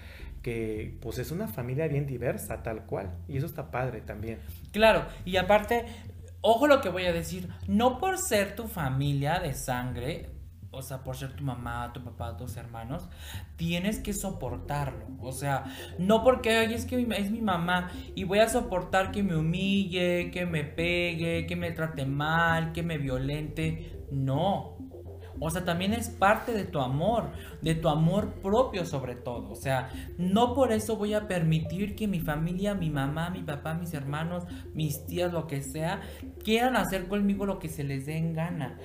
[0.42, 3.10] que pues es una familia bien diversa tal cual.
[3.28, 4.38] Y eso está padre también.
[4.72, 5.84] Claro, y aparte,
[6.40, 10.30] ojo lo que voy a decir, no por ser tu familia de sangre,
[10.72, 13.08] o sea, por ser tu mamá, tu papá, tus hermanos,
[13.56, 15.06] tienes que soportarlo.
[15.20, 15.64] O sea,
[15.98, 20.30] no porque "Ay, es que es mi mamá y voy a soportar que me humille,
[20.30, 24.04] que me pegue, que me trate mal, que me violente.
[24.12, 24.76] No.
[25.42, 27.30] O sea, también es parte de tu amor,
[27.62, 29.50] de tu amor propio sobre todo.
[29.50, 33.72] O sea, no por eso voy a permitir que mi familia, mi mamá, mi papá,
[33.74, 36.00] mis hermanos, mis tías, lo que sea,
[36.44, 38.78] quieran hacer conmigo lo que se les dé en gana.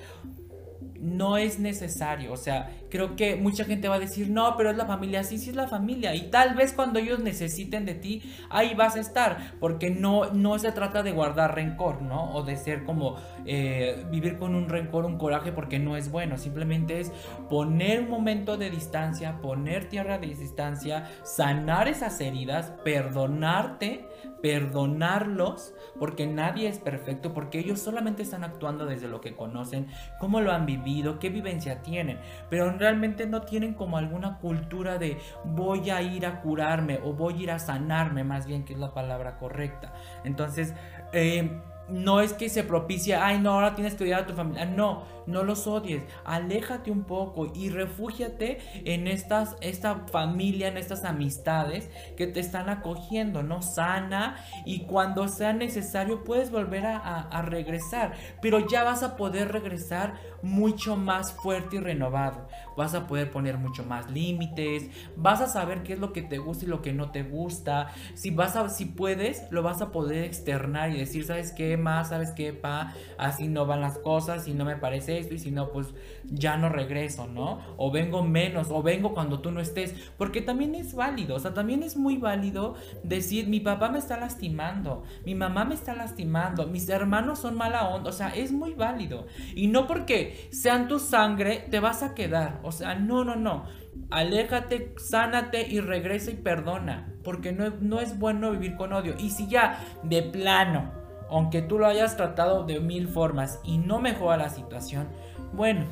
[1.00, 4.76] No es necesario, o sea, creo que mucha gente va a decir, no, pero es
[4.76, 8.22] la familia, sí, sí es la familia, y tal vez cuando ellos necesiten de ti,
[8.50, 12.32] ahí vas a estar, porque no, no se trata de guardar rencor, ¿no?
[12.34, 16.38] O de ser como eh, vivir con un rencor, un coraje, porque no es bueno,
[16.38, 17.12] simplemente es
[17.48, 24.06] poner un momento de distancia, poner tierra de distancia, sanar esas heridas, perdonarte,
[24.46, 29.88] perdonarlos, porque nadie es perfecto, porque ellos solamente están actuando desde lo que conocen,
[30.20, 35.18] cómo lo han vivido, qué vivencia tienen, pero realmente no tienen como alguna cultura de
[35.42, 38.78] voy a ir a curarme o voy a ir a sanarme, más bien que es
[38.78, 39.92] la palabra correcta.
[40.22, 40.74] Entonces,
[41.12, 44.64] eh, no es que se propicia, ay, no, ahora tienes que odiar a tu familia.
[44.64, 46.02] No, no los odies.
[46.24, 52.68] Aléjate un poco y refúgiate en estas, esta familia, en estas amistades que te están
[52.68, 53.62] acogiendo, ¿no?
[53.62, 58.14] Sana y cuando sea necesario puedes volver a, a regresar.
[58.40, 62.48] Pero ya vas a poder regresar mucho más fuerte y renovado.
[62.76, 64.90] Vas a poder poner mucho más límites.
[65.16, 67.88] Vas a saber qué es lo que te gusta y lo que no te gusta.
[68.14, 71.75] Si vas a, si puedes, lo vas a poder externar y decir, ¿sabes qué?
[71.76, 72.52] Más, ¿sabes qué?
[72.52, 75.94] Pa, así no van las cosas y no me parece esto y si no, pues
[76.24, 77.60] ya no regreso, ¿no?
[77.76, 79.94] O vengo menos, o vengo cuando tú no estés.
[80.16, 84.16] Porque también es válido, o sea, también es muy válido decir, mi papá me está
[84.16, 88.74] lastimando, mi mamá me está lastimando, mis hermanos son mala onda, o sea, es muy
[88.74, 89.26] válido.
[89.54, 93.64] Y no porque sean tu sangre, te vas a quedar, o sea, no, no, no.
[94.10, 97.12] Aléjate, sánate y regresa y perdona.
[97.24, 99.16] Porque no, no es bueno vivir con odio.
[99.18, 100.92] Y si ya de plano,
[101.30, 105.08] aunque tú lo hayas tratado de mil formas y no mejora la situación,
[105.52, 105.86] bueno,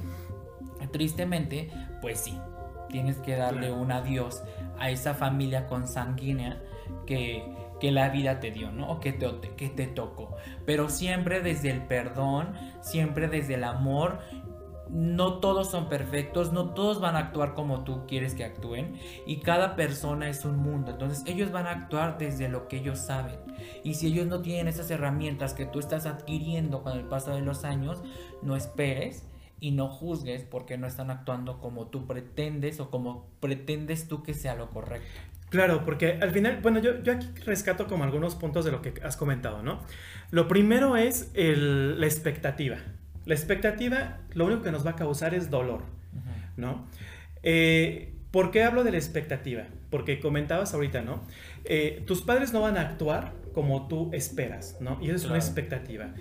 [0.92, 1.70] tristemente,
[2.00, 2.38] pues sí,
[2.88, 4.42] tienes que darle un adiós
[4.78, 6.62] a esa familia consanguínea
[7.06, 7.44] que,
[7.80, 8.90] que la vida te dio, ¿no?
[8.90, 10.36] O que te, que te tocó.
[10.64, 14.20] Pero siempre desde el perdón, siempre desde el amor
[14.90, 18.94] no todos son perfectos, no todos van a actuar como tú quieres que actúen
[19.26, 22.98] y cada persona es un mundo, entonces ellos van a actuar desde lo que ellos
[22.98, 23.38] saben
[23.82, 27.40] y si ellos no tienen esas herramientas que tú estás adquiriendo con el paso de
[27.40, 28.02] los años,
[28.42, 29.26] no esperes
[29.60, 34.34] y no juzgues porque no están actuando como tú pretendes o como pretendes tú que
[34.34, 35.20] sea lo correcto.
[35.48, 38.94] Claro, porque al final, bueno, yo, yo aquí rescato como algunos puntos de lo que
[39.02, 39.80] has comentado, ¿no?
[40.30, 42.78] Lo primero es la expectativa.
[43.26, 45.82] La expectativa lo único que nos va a causar es dolor,
[46.56, 46.86] ¿no?
[47.42, 49.64] Eh, ¿Por qué hablo de la expectativa?
[49.90, 51.22] Porque comentabas ahorita, ¿no?
[51.64, 54.98] Eh, tus padres no van a actuar como tú esperas, ¿no?
[55.00, 56.14] Y eso es una expectativa.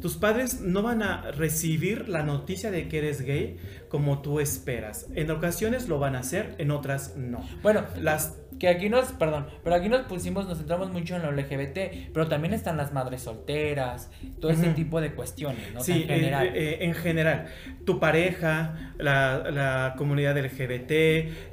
[0.00, 3.58] Tus padres no van a recibir la noticia de que eres gay
[3.90, 5.08] como tú esperas.
[5.14, 7.46] En ocasiones lo van a hacer, en otras no.
[7.62, 11.32] Bueno, las que aquí nos, perdón, pero aquí nos pusimos, nos centramos mucho en lo
[11.32, 15.80] LGBT, pero también están las madres solteras, todo ese tipo de cuestiones, ¿no?
[15.80, 16.46] Sí, en general.
[16.48, 17.46] Eh, eh, en general,
[17.84, 20.90] tu pareja, la, comunidad LGBT,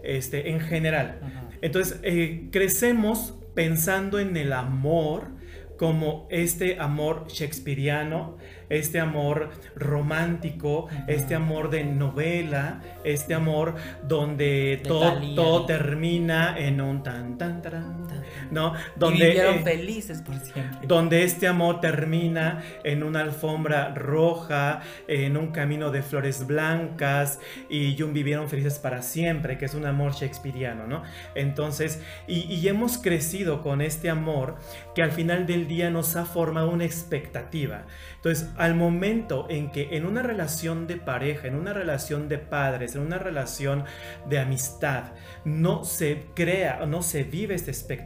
[0.04, 1.20] este, en general.
[1.62, 5.36] Entonces, eh, crecemos pensando en el amor
[5.78, 8.38] como este amor shakespeariano,
[8.70, 13.76] este amor romántico, este amor de novela, este amor
[14.08, 18.05] donde todo, todo termina en un tan tan tan,
[18.52, 18.74] ¿no?
[18.96, 20.88] Donde vivieron eh, felices por siempre.
[20.88, 27.96] Donde este amor termina en una alfombra roja, en un camino de flores blancas y
[28.14, 31.04] vivieron felices para siempre, que es un amor shakespeariano, ¿no?
[31.34, 34.56] Entonces, y, y hemos crecido con este amor
[34.94, 37.84] que al final del día nos ha formado una expectativa.
[38.16, 42.96] Entonces, al momento en que en una relación de pareja, en una relación de padres,
[42.96, 43.86] en una relación
[44.28, 48.05] de amistad, no se crea, no se vive esta expectativa,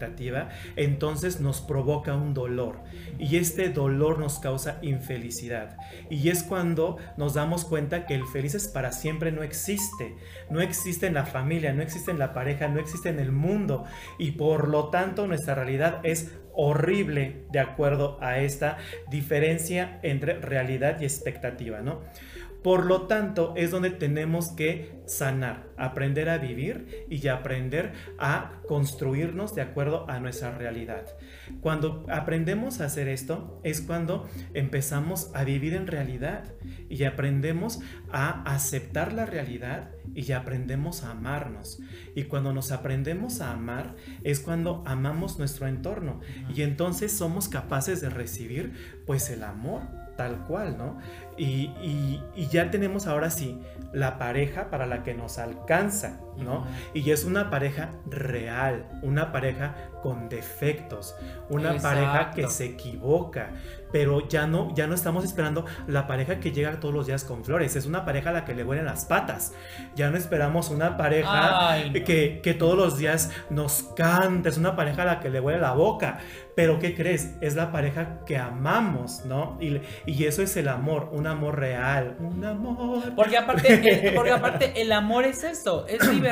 [0.76, 2.80] entonces nos provoca un dolor.
[3.18, 5.78] Y este dolor nos causa infelicidad.
[6.10, 10.16] Y es cuando nos damos cuenta que el felices para siempre no existe.
[10.50, 13.86] No existe en la familia, no existe en la pareja, no existe en el mundo.
[14.18, 18.78] Y por lo tanto nuestra realidad es horrible de acuerdo a esta
[19.10, 22.02] diferencia entre realidad y expectativa, ¿no?
[22.64, 29.56] Por lo tanto, es donde tenemos que sanar, aprender a vivir y aprender a construirnos
[29.56, 31.06] de acuerdo a nuestra realidad.
[31.62, 36.44] Cuando aprendemos a hacer esto, es cuando empezamos a vivir en realidad
[36.90, 37.80] y aprendemos
[38.12, 41.80] a aceptar la realidad y aprendemos a amarnos.
[42.16, 46.20] Y cuando nos aprendemos a amar, es cuando amamos nuestro entorno
[46.54, 49.84] y entonces somos capaces de recibir pues el amor
[50.20, 50.98] tal cual, ¿no?
[51.38, 52.20] Y,
[52.52, 53.58] ya tenemos ahora sí
[53.94, 56.66] la pareja para la que nos alcanza, ¿no?
[56.94, 61.16] Y es una pareja real, una pareja con defectos,
[61.50, 63.52] una pareja que se equivoca,
[63.92, 67.44] pero ya no, ya no estamos esperando la pareja que llega todos los días con
[67.44, 69.54] flores, es una pareja a la que le huelen las patas,
[69.96, 71.76] ya no esperamos una pareja
[72.06, 75.60] que, que, todos los días nos cante, es una pareja a la que le huele
[75.60, 76.20] la boca,
[76.56, 77.36] pero ¿qué crees?
[77.40, 79.58] Es la pareja que amamos, ¿no?
[79.62, 83.16] Y, y eso es el amor, un amor real, un amor.
[83.16, 86.29] Porque aparte, el, porque aparte el amor es eso, es libertad,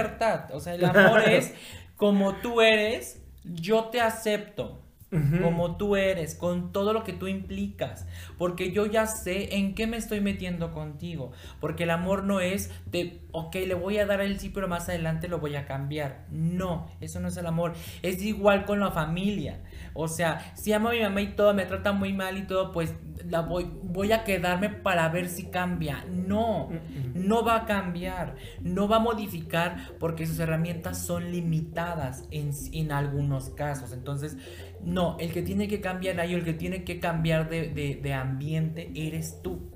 [0.53, 1.53] o sea, el amor es
[1.95, 8.05] como tú eres, yo te acepto como tú eres, con todo lo que tú implicas,
[8.37, 11.31] porque yo ya sé en qué me estoy metiendo contigo,
[11.61, 14.89] porque el amor no es de, ok, le voy a dar el sí, pero más
[14.89, 16.25] adelante lo voy a cambiar.
[16.29, 17.73] No, eso no es el amor.
[18.01, 19.61] Es igual con la familia.
[19.99, 22.71] O sea, si amo a mi mamá y todo, me trata muy mal y todo,
[22.71, 22.93] pues
[23.25, 26.05] la voy, voy a quedarme para ver si cambia.
[26.09, 26.69] No,
[27.15, 32.91] no va a cambiar, no va a modificar porque sus herramientas son limitadas en, en
[32.91, 33.91] algunos casos.
[33.91, 34.37] Entonces,
[34.81, 38.13] no, el que tiene que cambiar ahí, el que tiene que cambiar de, de- de
[38.13, 39.71] ambiente, eres tú.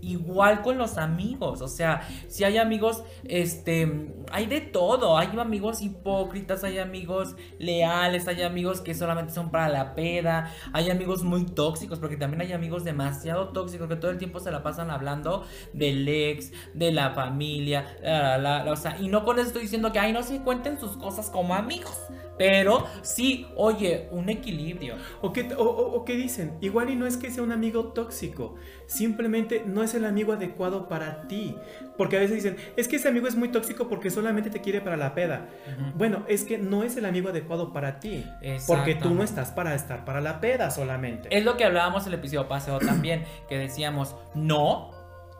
[0.00, 5.82] Igual con los amigos, o sea, si hay amigos, este, hay de todo, hay amigos
[5.82, 11.44] hipócritas, hay amigos leales, hay amigos que solamente son para la peda, hay amigos muy
[11.46, 15.44] tóxicos, porque también hay amigos demasiado tóxicos que todo el tiempo se la pasan hablando
[15.72, 19.62] del ex, de la familia, la, la, la, o sea, y no con eso estoy
[19.62, 21.98] diciendo que, ay, no se cuenten sus cosas como amigos,
[22.36, 24.96] pero sí, oye, un equilibrio.
[25.20, 26.56] ¿O qué, o, o- dicen?
[26.60, 28.54] Igual y no es que sea un amigo tóxico,
[28.86, 31.56] simplemente no es el amigo adecuado para ti.
[31.96, 34.80] Porque a veces dicen, es que ese amigo es muy tóxico porque solamente te quiere
[34.80, 35.48] para la peda.
[35.94, 38.24] Bueno, es que no es el amigo adecuado para ti.
[38.66, 41.28] Porque tú no estás para estar para la peda solamente.
[41.36, 44.90] Es lo que hablábamos el episodio pasado también, que decíamos no,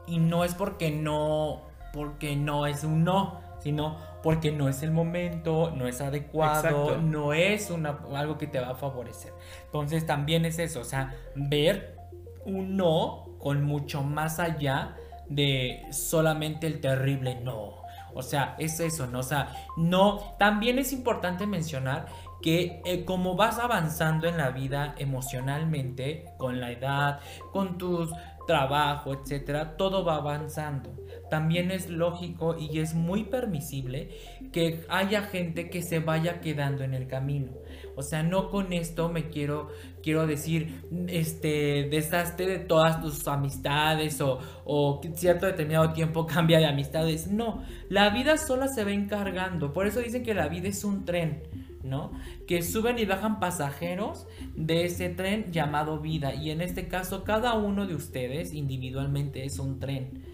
[0.07, 4.91] y no es porque no, porque no es un no, sino porque no es el
[4.91, 7.01] momento, no es adecuado, Exacto.
[7.01, 9.33] no es una, algo que te va a favorecer.
[9.65, 11.97] Entonces también es eso, o sea, ver
[12.45, 14.97] un no con mucho más allá
[15.31, 17.83] de solamente el terrible no.
[18.13, 19.21] O sea, es eso, ¿no?
[19.21, 19.49] O sea,
[19.79, 20.37] no.
[20.39, 22.07] También es importante mencionar
[22.43, 27.21] que eh, como vas avanzando en la vida emocionalmente, con la edad,
[27.53, 28.13] con tus
[28.47, 30.95] trabajo, etcétera, todo va avanzando.
[31.31, 34.11] También es lógico y es muy permisible
[34.53, 37.53] que haya gente que se vaya quedando en el camino.
[37.97, 39.69] O sea, no con esto me quiero
[40.05, 47.27] quiero decir este deshazte de todas tus amistades o, cierto determinado tiempo cambia de amistades.
[47.29, 49.73] No, la vida sola se va encargando.
[49.73, 51.43] Por eso dicen que la vida es un tren.
[51.85, 52.11] ¿No?
[52.49, 54.27] Que suben y bajan pasajeros
[54.57, 56.35] de ese tren llamado vida.
[56.35, 60.25] Y en este caso, cada uno de ustedes individualmente es un tren.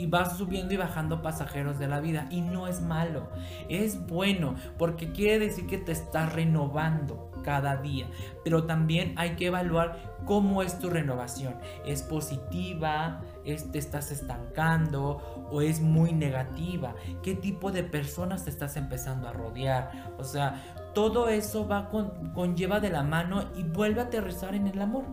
[0.00, 2.28] Y vas subiendo y bajando pasajeros de la vida.
[2.30, 3.28] Y no es malo,
[3.68, 8.06] es bueno, porque quiere decir que te estás renovando cada día.
[8.44, 11.56] Pero también hay que evaluar cómo es tu renovación.
[11.84, 13.22] ¿Es positiva?
[13.44, 15.46] ¿Es- ¿Te estás estancando?
[15.50, 16.94] ¿O es muy negativa?
[17.22, 20.12] ¿Qué tipo de personas te estás empezando a rodear?
[20.18, 24.66] O sea, todo eso va con, conlleva de la mano y vuelve a aterrizar en
[24.66, 25.04] el amor.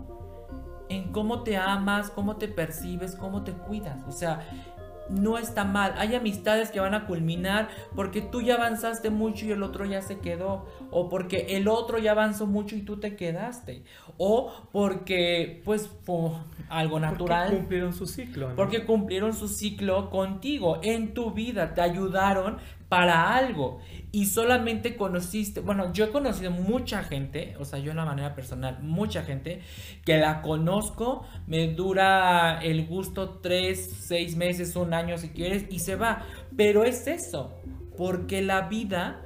[0.89, 4.01] En cómo te amas, cómo te percibes, cómo te cuidas.
[4.07, 4.41] O sea,
[5.09, 5.93] no está mal.
[5.99, 10.01] Hay amistades que van a culminar porque tú ya avanzaste mucho y el otro ya
[10.01, 10.65] se quedó.
[10.89, 13.83] O porque el otro ya avanzó mucho y tú te quedaste.
[14.17, 16.31] O porque, pues, fue
[16.69, 17.51] algo Porque natural.
[17.51, 18.49] cumplieron su ciclo.
[18.49, 18.55] ¿no?
[18.55, 22.57] Porque cumplieron su ciclo contigo, en tu vida, te ayudaron
[22.89, 23.79] para algo.
[24.11, 28.33] Y solamente conociste, bueno, yo he conocido mucha gente, o sea, yo en la manera
[28.35, 29.61] personal, mucha gente
[30.05, 35.79] que la conozco, me dura el gusto tres, seis meses, un año si quieres, y
[35.79, 36.23] se va.
[36.55, 37.53] Pero es eso,
[37.97, 39.21] porque la vida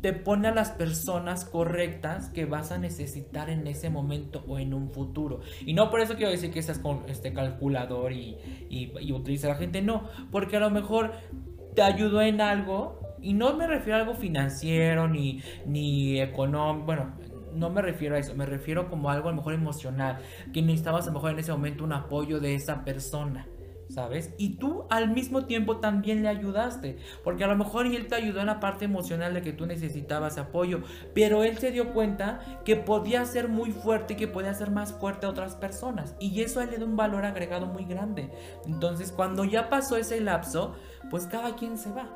[0.00, 4.72] te pone a las personas correctas que vas a necesitar en ese momento o en
[4.72, 5.40] un futuro.
[5.66, 8.36] Y no por eso quiero decir que seas con este calculador y,
[8.70, 11.12] y, y utiliza a la gente, no, porque a lo mejor
[11.74, 17.12] te ayudó en algo, y no me refiero a algo financiero ni, ni económico, bueno,
[17.54, 20.18] no me refiero a eso, me refiero como algo a lo mejor emocional,
[20.52, 23.46] que necesitabas a lo mejor en ese momento un apoyo de esa persona.
[23.88, 24.32] ¿Sabes?
[24.38, 28.38] Y tú al mismo tiempo también le ayudaste, porque a lo mejor él te ayudó
[28.38, 32.76] en la parte emocional de que tú necesitabas apoyo, pero él se dio cuenta que
[32.76, 36.60] podía ser muy fuerte y que podía ser más fuerte a otras personas, y eso
[36.60, 38.30] a él le da un valor agregado muy grande.
[38.64, 40.76] Entonces, cuando ya pasó ese lapso,
[41.10, 42.08] pues cada quien se va.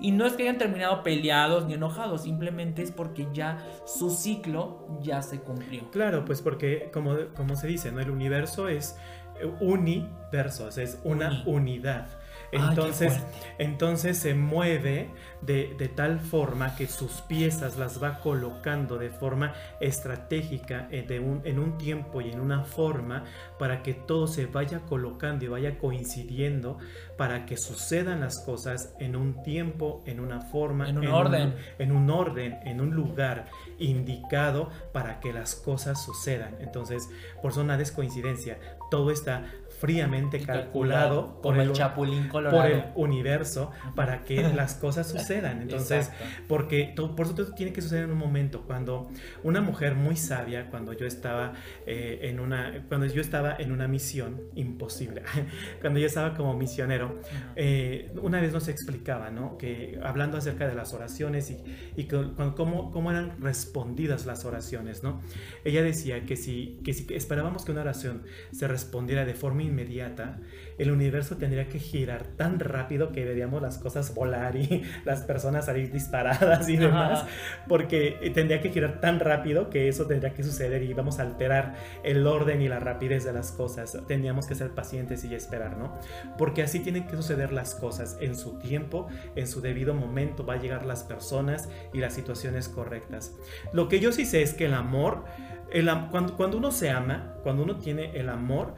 [0.00, 4.86] Y no es que hayan terminado peleados ni enojados, simplemente es porque ya su ciclo
[5.02, 5.90] ya se cumplió.
[5.90, 8.00] Claro, pues porque como, como se dice, ¿no?
[8.00, 8.96] El universo es
[9.40, 11.74] eh, universo, es una Uni.
[11.74, 12.06] unidad.
[12.50, 13.20] Qué Entonces,
[13.58, 15.08] entonces se mueve
[15.40, 21.20] de, de tal forma que sus piezas las va colocando de forma estratégica eh, de
[21.20, 23.24] un- en un tiempo y en una forma
[23.58, 26.78] para que todo se vaya colocando y vaya coincidiendo
[27.16, 31.54] para que sucedan las cosas en un tiempo, en una forma, En un orden.
[31.78, 33.46] en un orden, en un lugar
[33.78, 36.56] indicado para que las cosas sucedan.
[36.60, 37.08] Entonces,
[37.42, 38.58] por eso nada es coincidencia,
[38.90, 39.44] todo está
[39.80, 42.62] fríamente calculado como por el chapulín colorado.
[42.62, 45.62] por el universo para que las cosas sucedan.
[45.62, 46.24] Entonces, Exacto.
[46.48, 48.64] porque todo, por eso todo tiene que suceder en un momento.
[48.66, 49.08] Cuando
[49.42, 51.54] una mujer muy sabia, cuando yo estaba
[51.86, 55.22] eh, en una, cuando yo estaba en una misión imposible,
[55.80, 57.18] cuando yo estaba como misionero,
[57.56, 59.56] eh, una vez nos explicaba, ¿no?
[59.56, 61.58] Que hablando acerca de las oraciones y,
[61.96, 65.22] y con cómo, cómo eran respondidas las oraciones, ¿no?
[65.64, 70.38] Ella decía que si, que si esperábamos que una oración se respondiera de forma inmediata,
[70.78, 75.66] el universo tendría que girar tan rápido que veríamos las cosas volar y las personas
[75.66, 77.28] salir disparadas y demás, Ajá.
[77.68, 81.74] porque tendría que girar tan rápido que eso tendría que suceder y vamos a alterar
[82.02, 83.96] el orden y la rapidez de las cosas.
[84.06, 85.98] Teníamos que ser pacientes y esperar, ¿no?
[86.36, 90.54] Porque así tienen que suceder las cosas en su tiempo, en su debido momento, va
[90.54, 93.34] a llegar las personas y las situaciones correctas.
[93.72, 95.24] Lo que yo sí sé es que el amor,
[95.72, 98.74] el cuando, cuando uno se ama, cuando uno tiene el amor,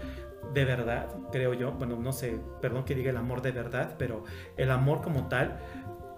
[0.52, 4.24] de verdad, creo yo, bueno, no sé, perdón que diga el amor de verdad, pero
[4.56, 5.58] el amor como tal,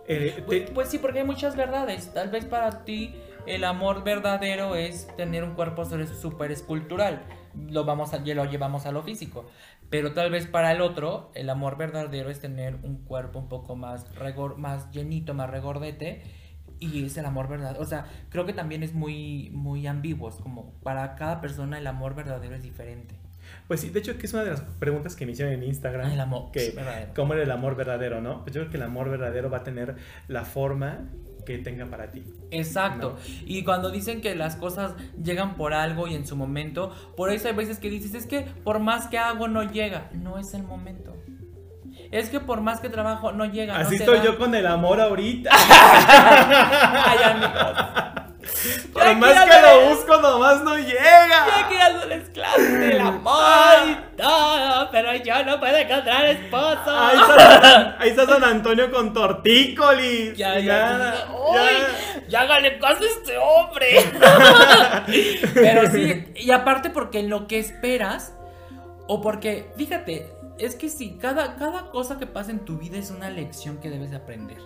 [0.07, 2.12] eh, Pues, te- pues sí, porque hay muchas verdades.
[2.12, 3.14] Tal vez para ti
[3.47, 7.22] el amor verdadero es tener un cuerpo súper escultural.
[7.70, 9.47] Lo, vamos a, lo llevamos a lo físico.
[9.91, 13.76] Pero tal vez para el otro, el amor verdadero es tener un cuerpo un poco
[13.76, 16.22] más, regor, más llenito, más regordete.
[16.80, 17.80] Y es el amor verdadero.
[17.80, 20.28] O sea, creo que también es muy, muy ambiguo.
[20.28, 23.14] Es como para cada persona el amor verdadero es diferente.
[23.67, 26.11] Pues sí, de hecho que es una de las preguntas que me hicieron en Instagram.
[26.11, 27.12] El amor que, verdadero.
[27.15, 28.43] ¿Cómo era el amor verdadero, no?
[28.43, 29.97] Pues yo creo que el amor verdadero va a tener
[30.29, 31.09] la forma
[31.45, 32.25] que tenga para ti.
[32.51, 33.17] Exacto.
[33.45, 37.49] Y cuando dicen que las cosas llegan por algo y en su momento, por eso
[37.49, 40.11] hay veces que dices, es que por más que hago no llega.
[40.12, 41.15] No es el momento.
[42.11, 43.79] Es que por más que trabajo no llega.
[43.79, 44.25] Así estoy da.
[44.25, 45.51] yo con el amor ahorita.
[45.59, 48.14] Ay, amigos.
[48.93, 51.69] Por más que lo busco, nomás no Ya llega.
[51.69, 56.83] quiero hacerles clases del amor y todo, pero yo no puedo encontrar esposo.
[56.87, 60.37] Ahí está, ahí está San Antonio con tortícolis.
[60.37, 60.65] Ya, ya,
[60.99, 62.25] ya.
[62.29, 62.41] ya.
[62.41, 64.05] Hágale caso a este hombre.
[65.55, 68.35] Pero sí, y aparte porque en lo que esperas,
[69.07, 73.11] o porque, fíjate, es que sí, cada, cada cosa que pasa en tu vida es
[73.11, 74.59] una lección que debes de aprender.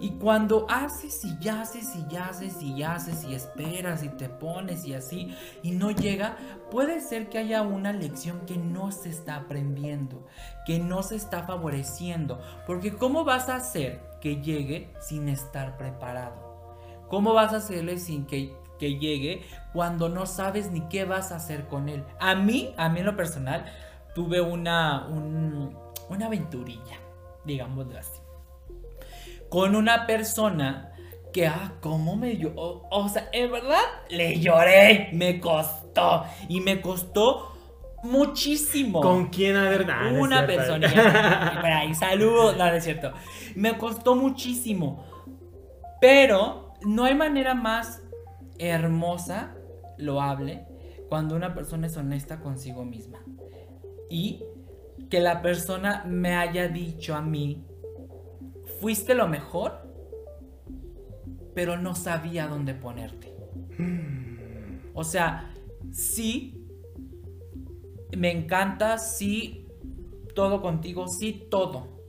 [0.00, 4.94] Y cuando haces y haces y haces y haces y esperas y te pones y
[4.94, 6.36] así y no llega,
[6.70, 10.26] puede ser que haya una lección que no se está aprendiendo,
[10.64, 12.40] que no se está favoreciendo.
[12.66, 16.48] Porque ¿cómo vas a hacer que llegue sin estar preparado?
[17.08, 19.42] ¿Cómo vas a hacerle sin que, que llegue
[19.74, 22.04] cuando no sabes ni qué vas a hacer con él?
[22.20, 23.66] A mí, a mí en lo personal,
[24.14, 25.76] tuve una, un-
[26.08, 26.98] una aventurilla,
[27.44, 28.19] digámoslo así
[29.50, 30.92] con una persona
[31.32, 36.60] que, ah, cómo me yo, o, o sea, en verdad le lloré, me costó y
[36.60, 37.52] me costó
[38.02, 39.00] muchísimo.
[39.00, 39.86] ¿Con quién a ver?
[40.18, 40.88] Una persona.
[41.60, 43.12] Por ahí, saludos, no, no es cierto.
[43.54, 45.04] Me costó muchísimo,
[46.00, 48.02] pero no hay manera más
[48.58, 49.54] hermosa,
[49.98, 50.64] loable,
[51.08, 53.18] cuando una persona es honesta consigo misma
[54.08, 54.42] y
[55.08, 57.64] que la persona me haya dicho a mí
[58.80, 59.90] fuiste lo mejor,
[61.54, 63.34] pero no sabía dónde ponerte.
[64.94, 65.54] O sea,
[65.92, 66.66] sí,
[68.16, 69.68] me encanta, sí,
[70.34, 72.00] todo contigo, sí, todo.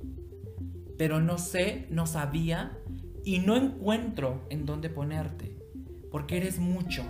[0.98, 2.78] Pero no sé, no sabía
[3.24, 5.58] y no encuentro en dónde ponerte,
[6.12, 7.04] porque eres mucho.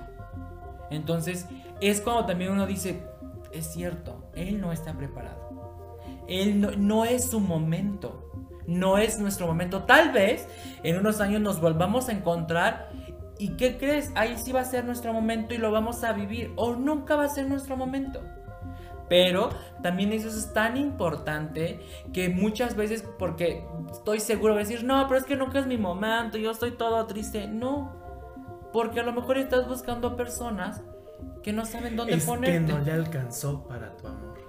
[0.89, 1.45] Entonces,
[1.79, 3.03] es cuando también uno dice,
[3.53, 5.99] es cierto, él no está preparado.
[6.27, 8.30] Él no, no es su momento.
[8.67, 9.83] No es nuestro momento.
[9.83, 10.47] Tal vez
[10.83, 12.89] en unos años nos volvamos a encontrar.
[13.37, 14.11] ¿Y qué crees?
[14.15, 16.51] Ahí sí va a ser nuestro momento y lo vamos a vivir.
[16.55, 18.21] O nunca va a ser nuestro momento.
[19.09, 19.49] Pero
[19.81, 21.81] también eso es tan importante
[22.13, 25.77] que muchas veces, porque estoy seguro de decir, no, pero es que nunca es mi
[25.77, 27.47] momento, yo estoy todo triste.
[27.47, 27.91] No,
[28.71, 30.81] porque a lo mejor estás buscando personas
[31.43, 32.71] que no saben dónde Es que ponerte.
[32.73, 34.39] no le alcanzó para tu amor.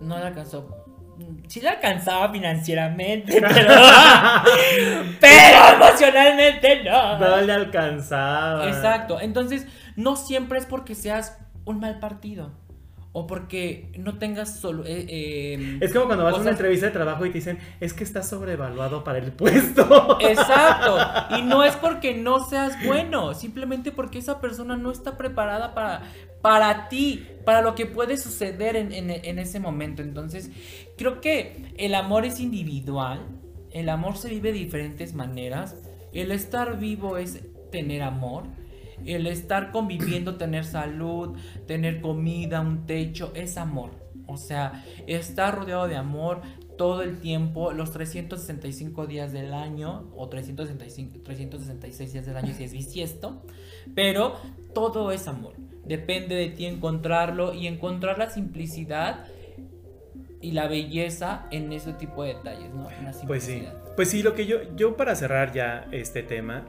[0.00, 0.84] No le alcanzó.
[1.46, 3.68] Sí le alcanzaba financieramente, pero,
[5.20, 7.18] pero emocionalmente no.
[7.18, 8.66] No le alcanzaba.
[8.68, 9.20] Exacto.
[9.20, 12.52] Entonces, no siempre es porque seas un mal partido.
[13.16, 14.84] O porque no tengas solo.
[14.84, 17.94] eh, eh, Es como cuando vas a una entrevista de trabajo y te dicen, es
[17.94, 20.18] que estás sobrevaluado para el puesto.
[20.20, 20.98] Exacto.
[21.38, 26.02] Y no es porque no seas bueno, simplemente porque esa persona no está preparada para,
[26.42, 30.02] para ti, para lo que puede suceder en, en- en ese momento.
[30.02, 30.50] Entonces,
[30.98, 33.20] creo que el amor es individual,
[33.70, 35.76] el amor se vive de diferentes maneras.
[36.12, 37.40] El estar vivo es
[37.70, 38.44] tener amor.
[39.04, 41.36] El estar conviviendo, tener salud,
[41.66, 43.90] tener comida, un techo, es amor.
[44.26, 46.40] O sea, estar rodeado de amor
[46.76, 52.64] todo el tiempo, los 365 días del año, o 365, 366 días del año si
[52.64, 53.42] es bisiesto,
[53.94, 54.36] pero
[54.74, 55.54] todo es amor.
[55.84, 59.26] Depende de ti encontrarlo y encontrar la simplicidad
[60.40, 62.90] y la belleza en ese tipo de detalles, ¿no?
[62.90, 63.62] En la Pues sí.
[63.96, 66.66] Pues sí, lo que yo, yo para cerrar ya este tema,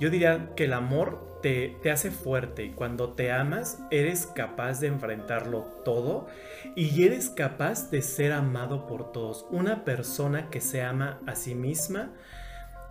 [0.00, 4.80] yo diría que el amor te, te hace fuerte y cuando te amas eres capaz
[4.80, 6.28] de enfrentarlo todo
[6.74, 9.46] y eres capaz de ser amado por todos.
[9.50, 12.10] Una persona que se ama a sí misma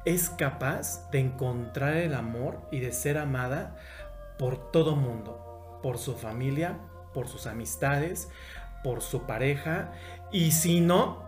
[0.05, 3.77] es capaz de encontrar el amor y de ser amada
[4.37, 6.79] por todo mundo, por su familia,
[7.13, 8.29] por sus amistades,
[8.83, 9.91] por su pareja
[10.31, 11.23] y si no,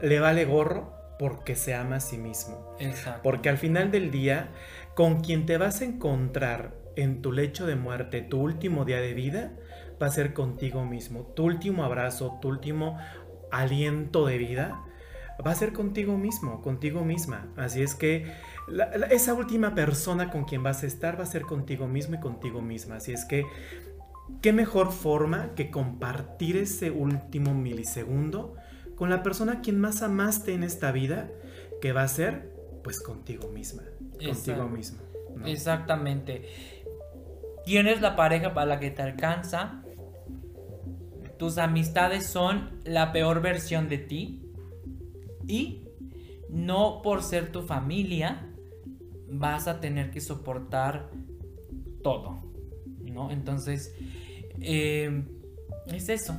[0.00, 2.76] le vale gorro porque se ama a sí mismo.
[2.78, 3.20] Exacto.
[3.22, 4.50] Porque al final del día,
[4.98, 9.14] con quien te vas a encontrar en tu lecho de muerte, tu último día de
[9.14, 9.52] vida,
[10.02, 11.22] va a ser contigo mismo.
[11.36, 12.98] Tu último abrazo, tu último
[13.52, 14.84] aliento de vida,
[15.46, 17.46] va a ser contigo mismo, contigo misma.
[17.56, 18.26] Así es que
[19.12, 22.60] esa última persona con quien vas a estar va a ser contigo mismo y contigo
[22.60, 22.96] misma.
[22.96, 23.44] Así es que,
[24.42, 28.56] ¿qué mejor forma que compartir ese último milisegundo
[28.96, 31.30] con la persona a quien más amaste en esta vida,
[31.80, 33.84] que va a ser, pues, contigo misma,
[34.18, 34.98] contigo mismo.
[35.34, 35.46] ¿no?
[35.46, 36.48] Exactamente.
[37.64, 39.82] Tienes la pareja para la que te alcanza.
[41.38, 44.42] Tus amistades son la peor versión de ti.
[45.46, 45.88] Y
[46.48, 48.54] no por ser tu familia
[49.30, 51.10] vas a tener que soportar
[52.02, 52.42] todo.
[53.00, 53.30] ¿No?
[53.30, 53.94] Entonces,
[54.60, 55.24] eh,
[55.86, 56.36] es eso.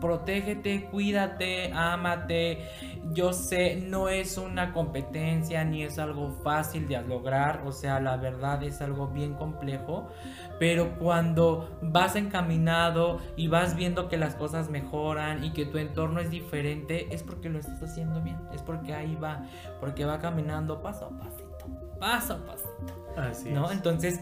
[0.00, 2.68] Protégete, cuídate, ámate.
[3.12, 7.62] Yo sé, no es una competencia ni es algo fácil de lograr.
[7.66, 10.08] O sea, la verdad es algo bien complejo.
[10.58, 16.20] Pero cuando vas encaminado y vas viendo que las cosas mejoran y que tu entorno
[16.20, 18.38] es diferente, es porque lo estás haciendo bien.
[18.52, 19.42] Es porque ahí va.
[19.80, 21.66] Porque va caminando paso a pasito.
[21.98, 23.12] Paso a pasito.
[23.16, 23.66] Así ¿no?
[23.66, 23.72] es.
[23.72, 24.20] Entonces,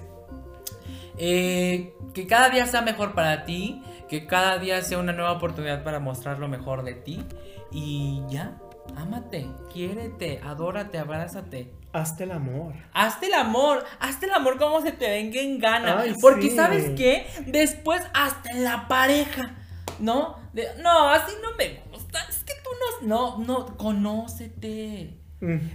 [1.19, 5.83] eh, que cada día sea mejor para ti, que cada día sea una nueva oportunidad
[5.83, 7.25] para mostrar lo mejor de ti
[7.73, 8.59] y ya,
[8.97, 11.73] ámate, quiérete, adórate, abrázate.
[11.93, 12.75] Hazte el amor.
[12.93, 16.01] Hazte el amor, hazte el amor como se te venga en gana.
[16.01, 16.57] Ay, porque sí.
[16.57, 19.55] sabes qué, después hasta en la pareja,
[19.99, 20.37] ¿no?
[20.53, 25.19] De- no, así no me gusta, es que tú no, no, no, conócete.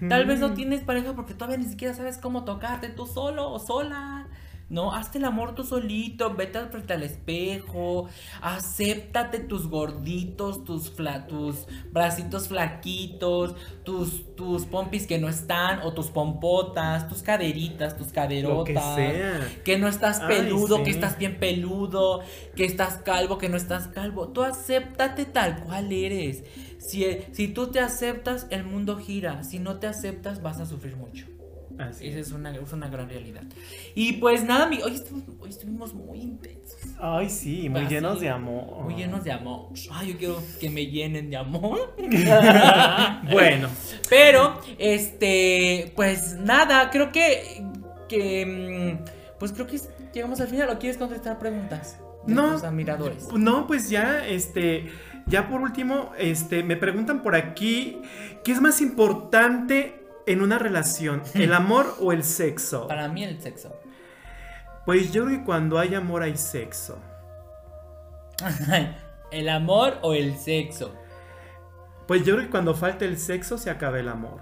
[0.10, 3.60] Tal vez no tienes pareja porque todavía ni siquiera sabes cómo tocarte tú solo o
[3.60, 4.28] sola.
[4.72, 8.08] No, hazte el amor tú solito, vete frente al espejo,
[8.42, 15.94] acéptate tus gorditos, tus, fla- tus bracitos flaquitos, tus, tus pompis que no están, o
[15.94, 18.66] tus pompotas, tus caderitas, tus Lo caderotas.
[18.66, 18.74] que
[19.12, 19.50] sea.
[19.66, 20.84] Que no estás Ay, peludo, sí.
[20.84, 22.22] que estás bien peludo,
[22.56, 24.30] que estás calvo, que no estás calvo.
[24.30, 26.44] Tú acéptate tal cual eres.
[26.78, 29.44] Si, si tú te aceptas, el mundo gira.
[29.44, 31.28] Si no te aceptas, vas a sufrir mucho.
[31.90, 32.32] Así Esa es.
[32.32, 33.44] una, es una gran realidad.
[33.96, 36.78] Y pues nada, mi- hoy, estuvimos, hoy estuvimos muy intensos.
[37.00, 38.84] Ay, sí, muy Así, llenos de amor.
[38.84, 39.70] Muy llenos de amor.
[39.92, 41.96] Ay, yo quiero que me llenen de amor.
[43.32, 43.70] Bueno,
[44.10, 47.64] Pero, este, pues nada, creo que,
[48.10, 49.80] que, mm, pues creo que
[50.14, 50.70] llegamos al final.
[50.70, 52.00] ¿O quieres contestar preguntas?
[52.26, 52.54] De No.
[52.54, 53.28] tus admiradores.
[53.34, 54.92] no, pues ya, este,
[55.28, 58.00] ya por último, este, me preguntan por aquí,
[58.44, 62.88] ¿qué es más importante en una relación, el amor o el sexo?
[62.88, 63.76] Para mí el sexo.
[64.86, 67.00] Pues yo creo que cuando hay amor hay sexo.
[69.32, 70.94] ¿El amor o el sexo?
[72.08, 74.42] Pues yo creo que cuando falta el sexo se acaba el amor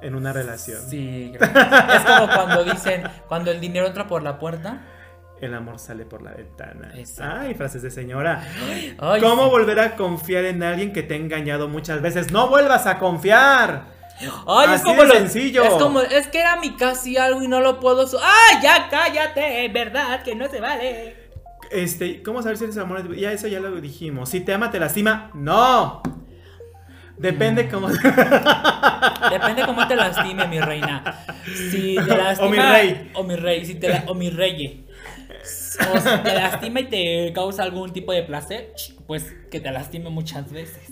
[0.00, 0.80] en una relación.
[0.88, 1.66] Sí, creo que sí.
[1.96, 4.82] es como cuando dicen, cuando el dinero entra por la puerta.
[5.40, 6.92] El amor sale por la ventana.
[6.94, 7.40] Exacto.
[7.40, 8.44] Ay, frases de señora.
[8.98, 9.50] Ay, ¿Cómo sí.
[9.50, 12.30] volver a confiar en alguien que te ha engañado muchas veces?
[12.30, 13.84] No vuelvas a confiar.
[14.46, 15.64] Ay, es como de lo- sencillo.
[15.64, 18.06] Es como, es que era mi casi algo y no lo puedo.
[18.06, 19.68] su- ¡Ay, ya cállate!
[19.68, 21.16] ¿Verdad que no se vale?
[21.70, 23.16] Este, ¿cómo saber si eres amor?
[23.16, 24.28] Ya eso ya lo dijimos.
[24.28, 25.30] Si te ama, te lastima.
[25.34, 26.02] No.
[27.16, 27.88] Depende cómo.
[29.30, 31.24] Depende cómo te lastime, mi reina.
[31.70, 32.46] Si te lastima.
[32.46, 33.10] O mi rey.
[33.14, 33.64] O mi rey.
[33.64, 34.86] Si te la- o mi rey.
[35.94, 38.72] O si te lastima y te causa algún tipo de placer,
[39.06, 40.82] pues que te lastime muchas veces.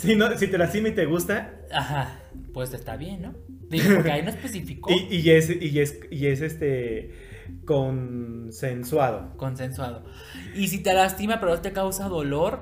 [0.00, 1.50] si, no, si te lastima y te gusta.
[1.72, 2.08] Ajá.
[2.52, 3.34] Pues está bien, ¿no?
[3.68, 4.90] Digo, porque ahí no especificó.
[5.10, 7.14] Y, y es, y es, y es este.
[7.64, 9.36] Consensuado.
[9.36, 10.04] Consensuado.
[10.54, 12.60] Y si te lastima pero te causa dolor,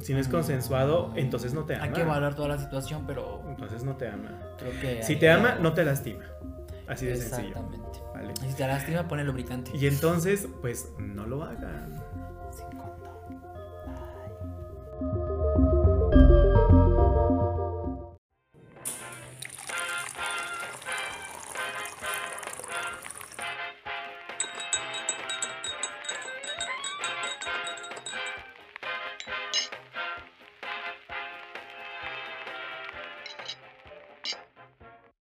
[0.00, 1.84] Si no es consensuado, entonces no te ama.
[1.84, 4.38] hay que evaluar toda la situación, pero Entonces no te ama.
[4.58, 5.02] creo que.
[5.02, 6.24] Si te que- ama, no te lastima.
[6.88, 7.48] Así de sencillo.
[7.48, 7.98] Exactamente.
[8.14, 8.32] ¿vale?
[8.46, 9.70] Y si te lastima, pone lubricante.
[9.74, 11.99] Y entonces, pues no lo hagan.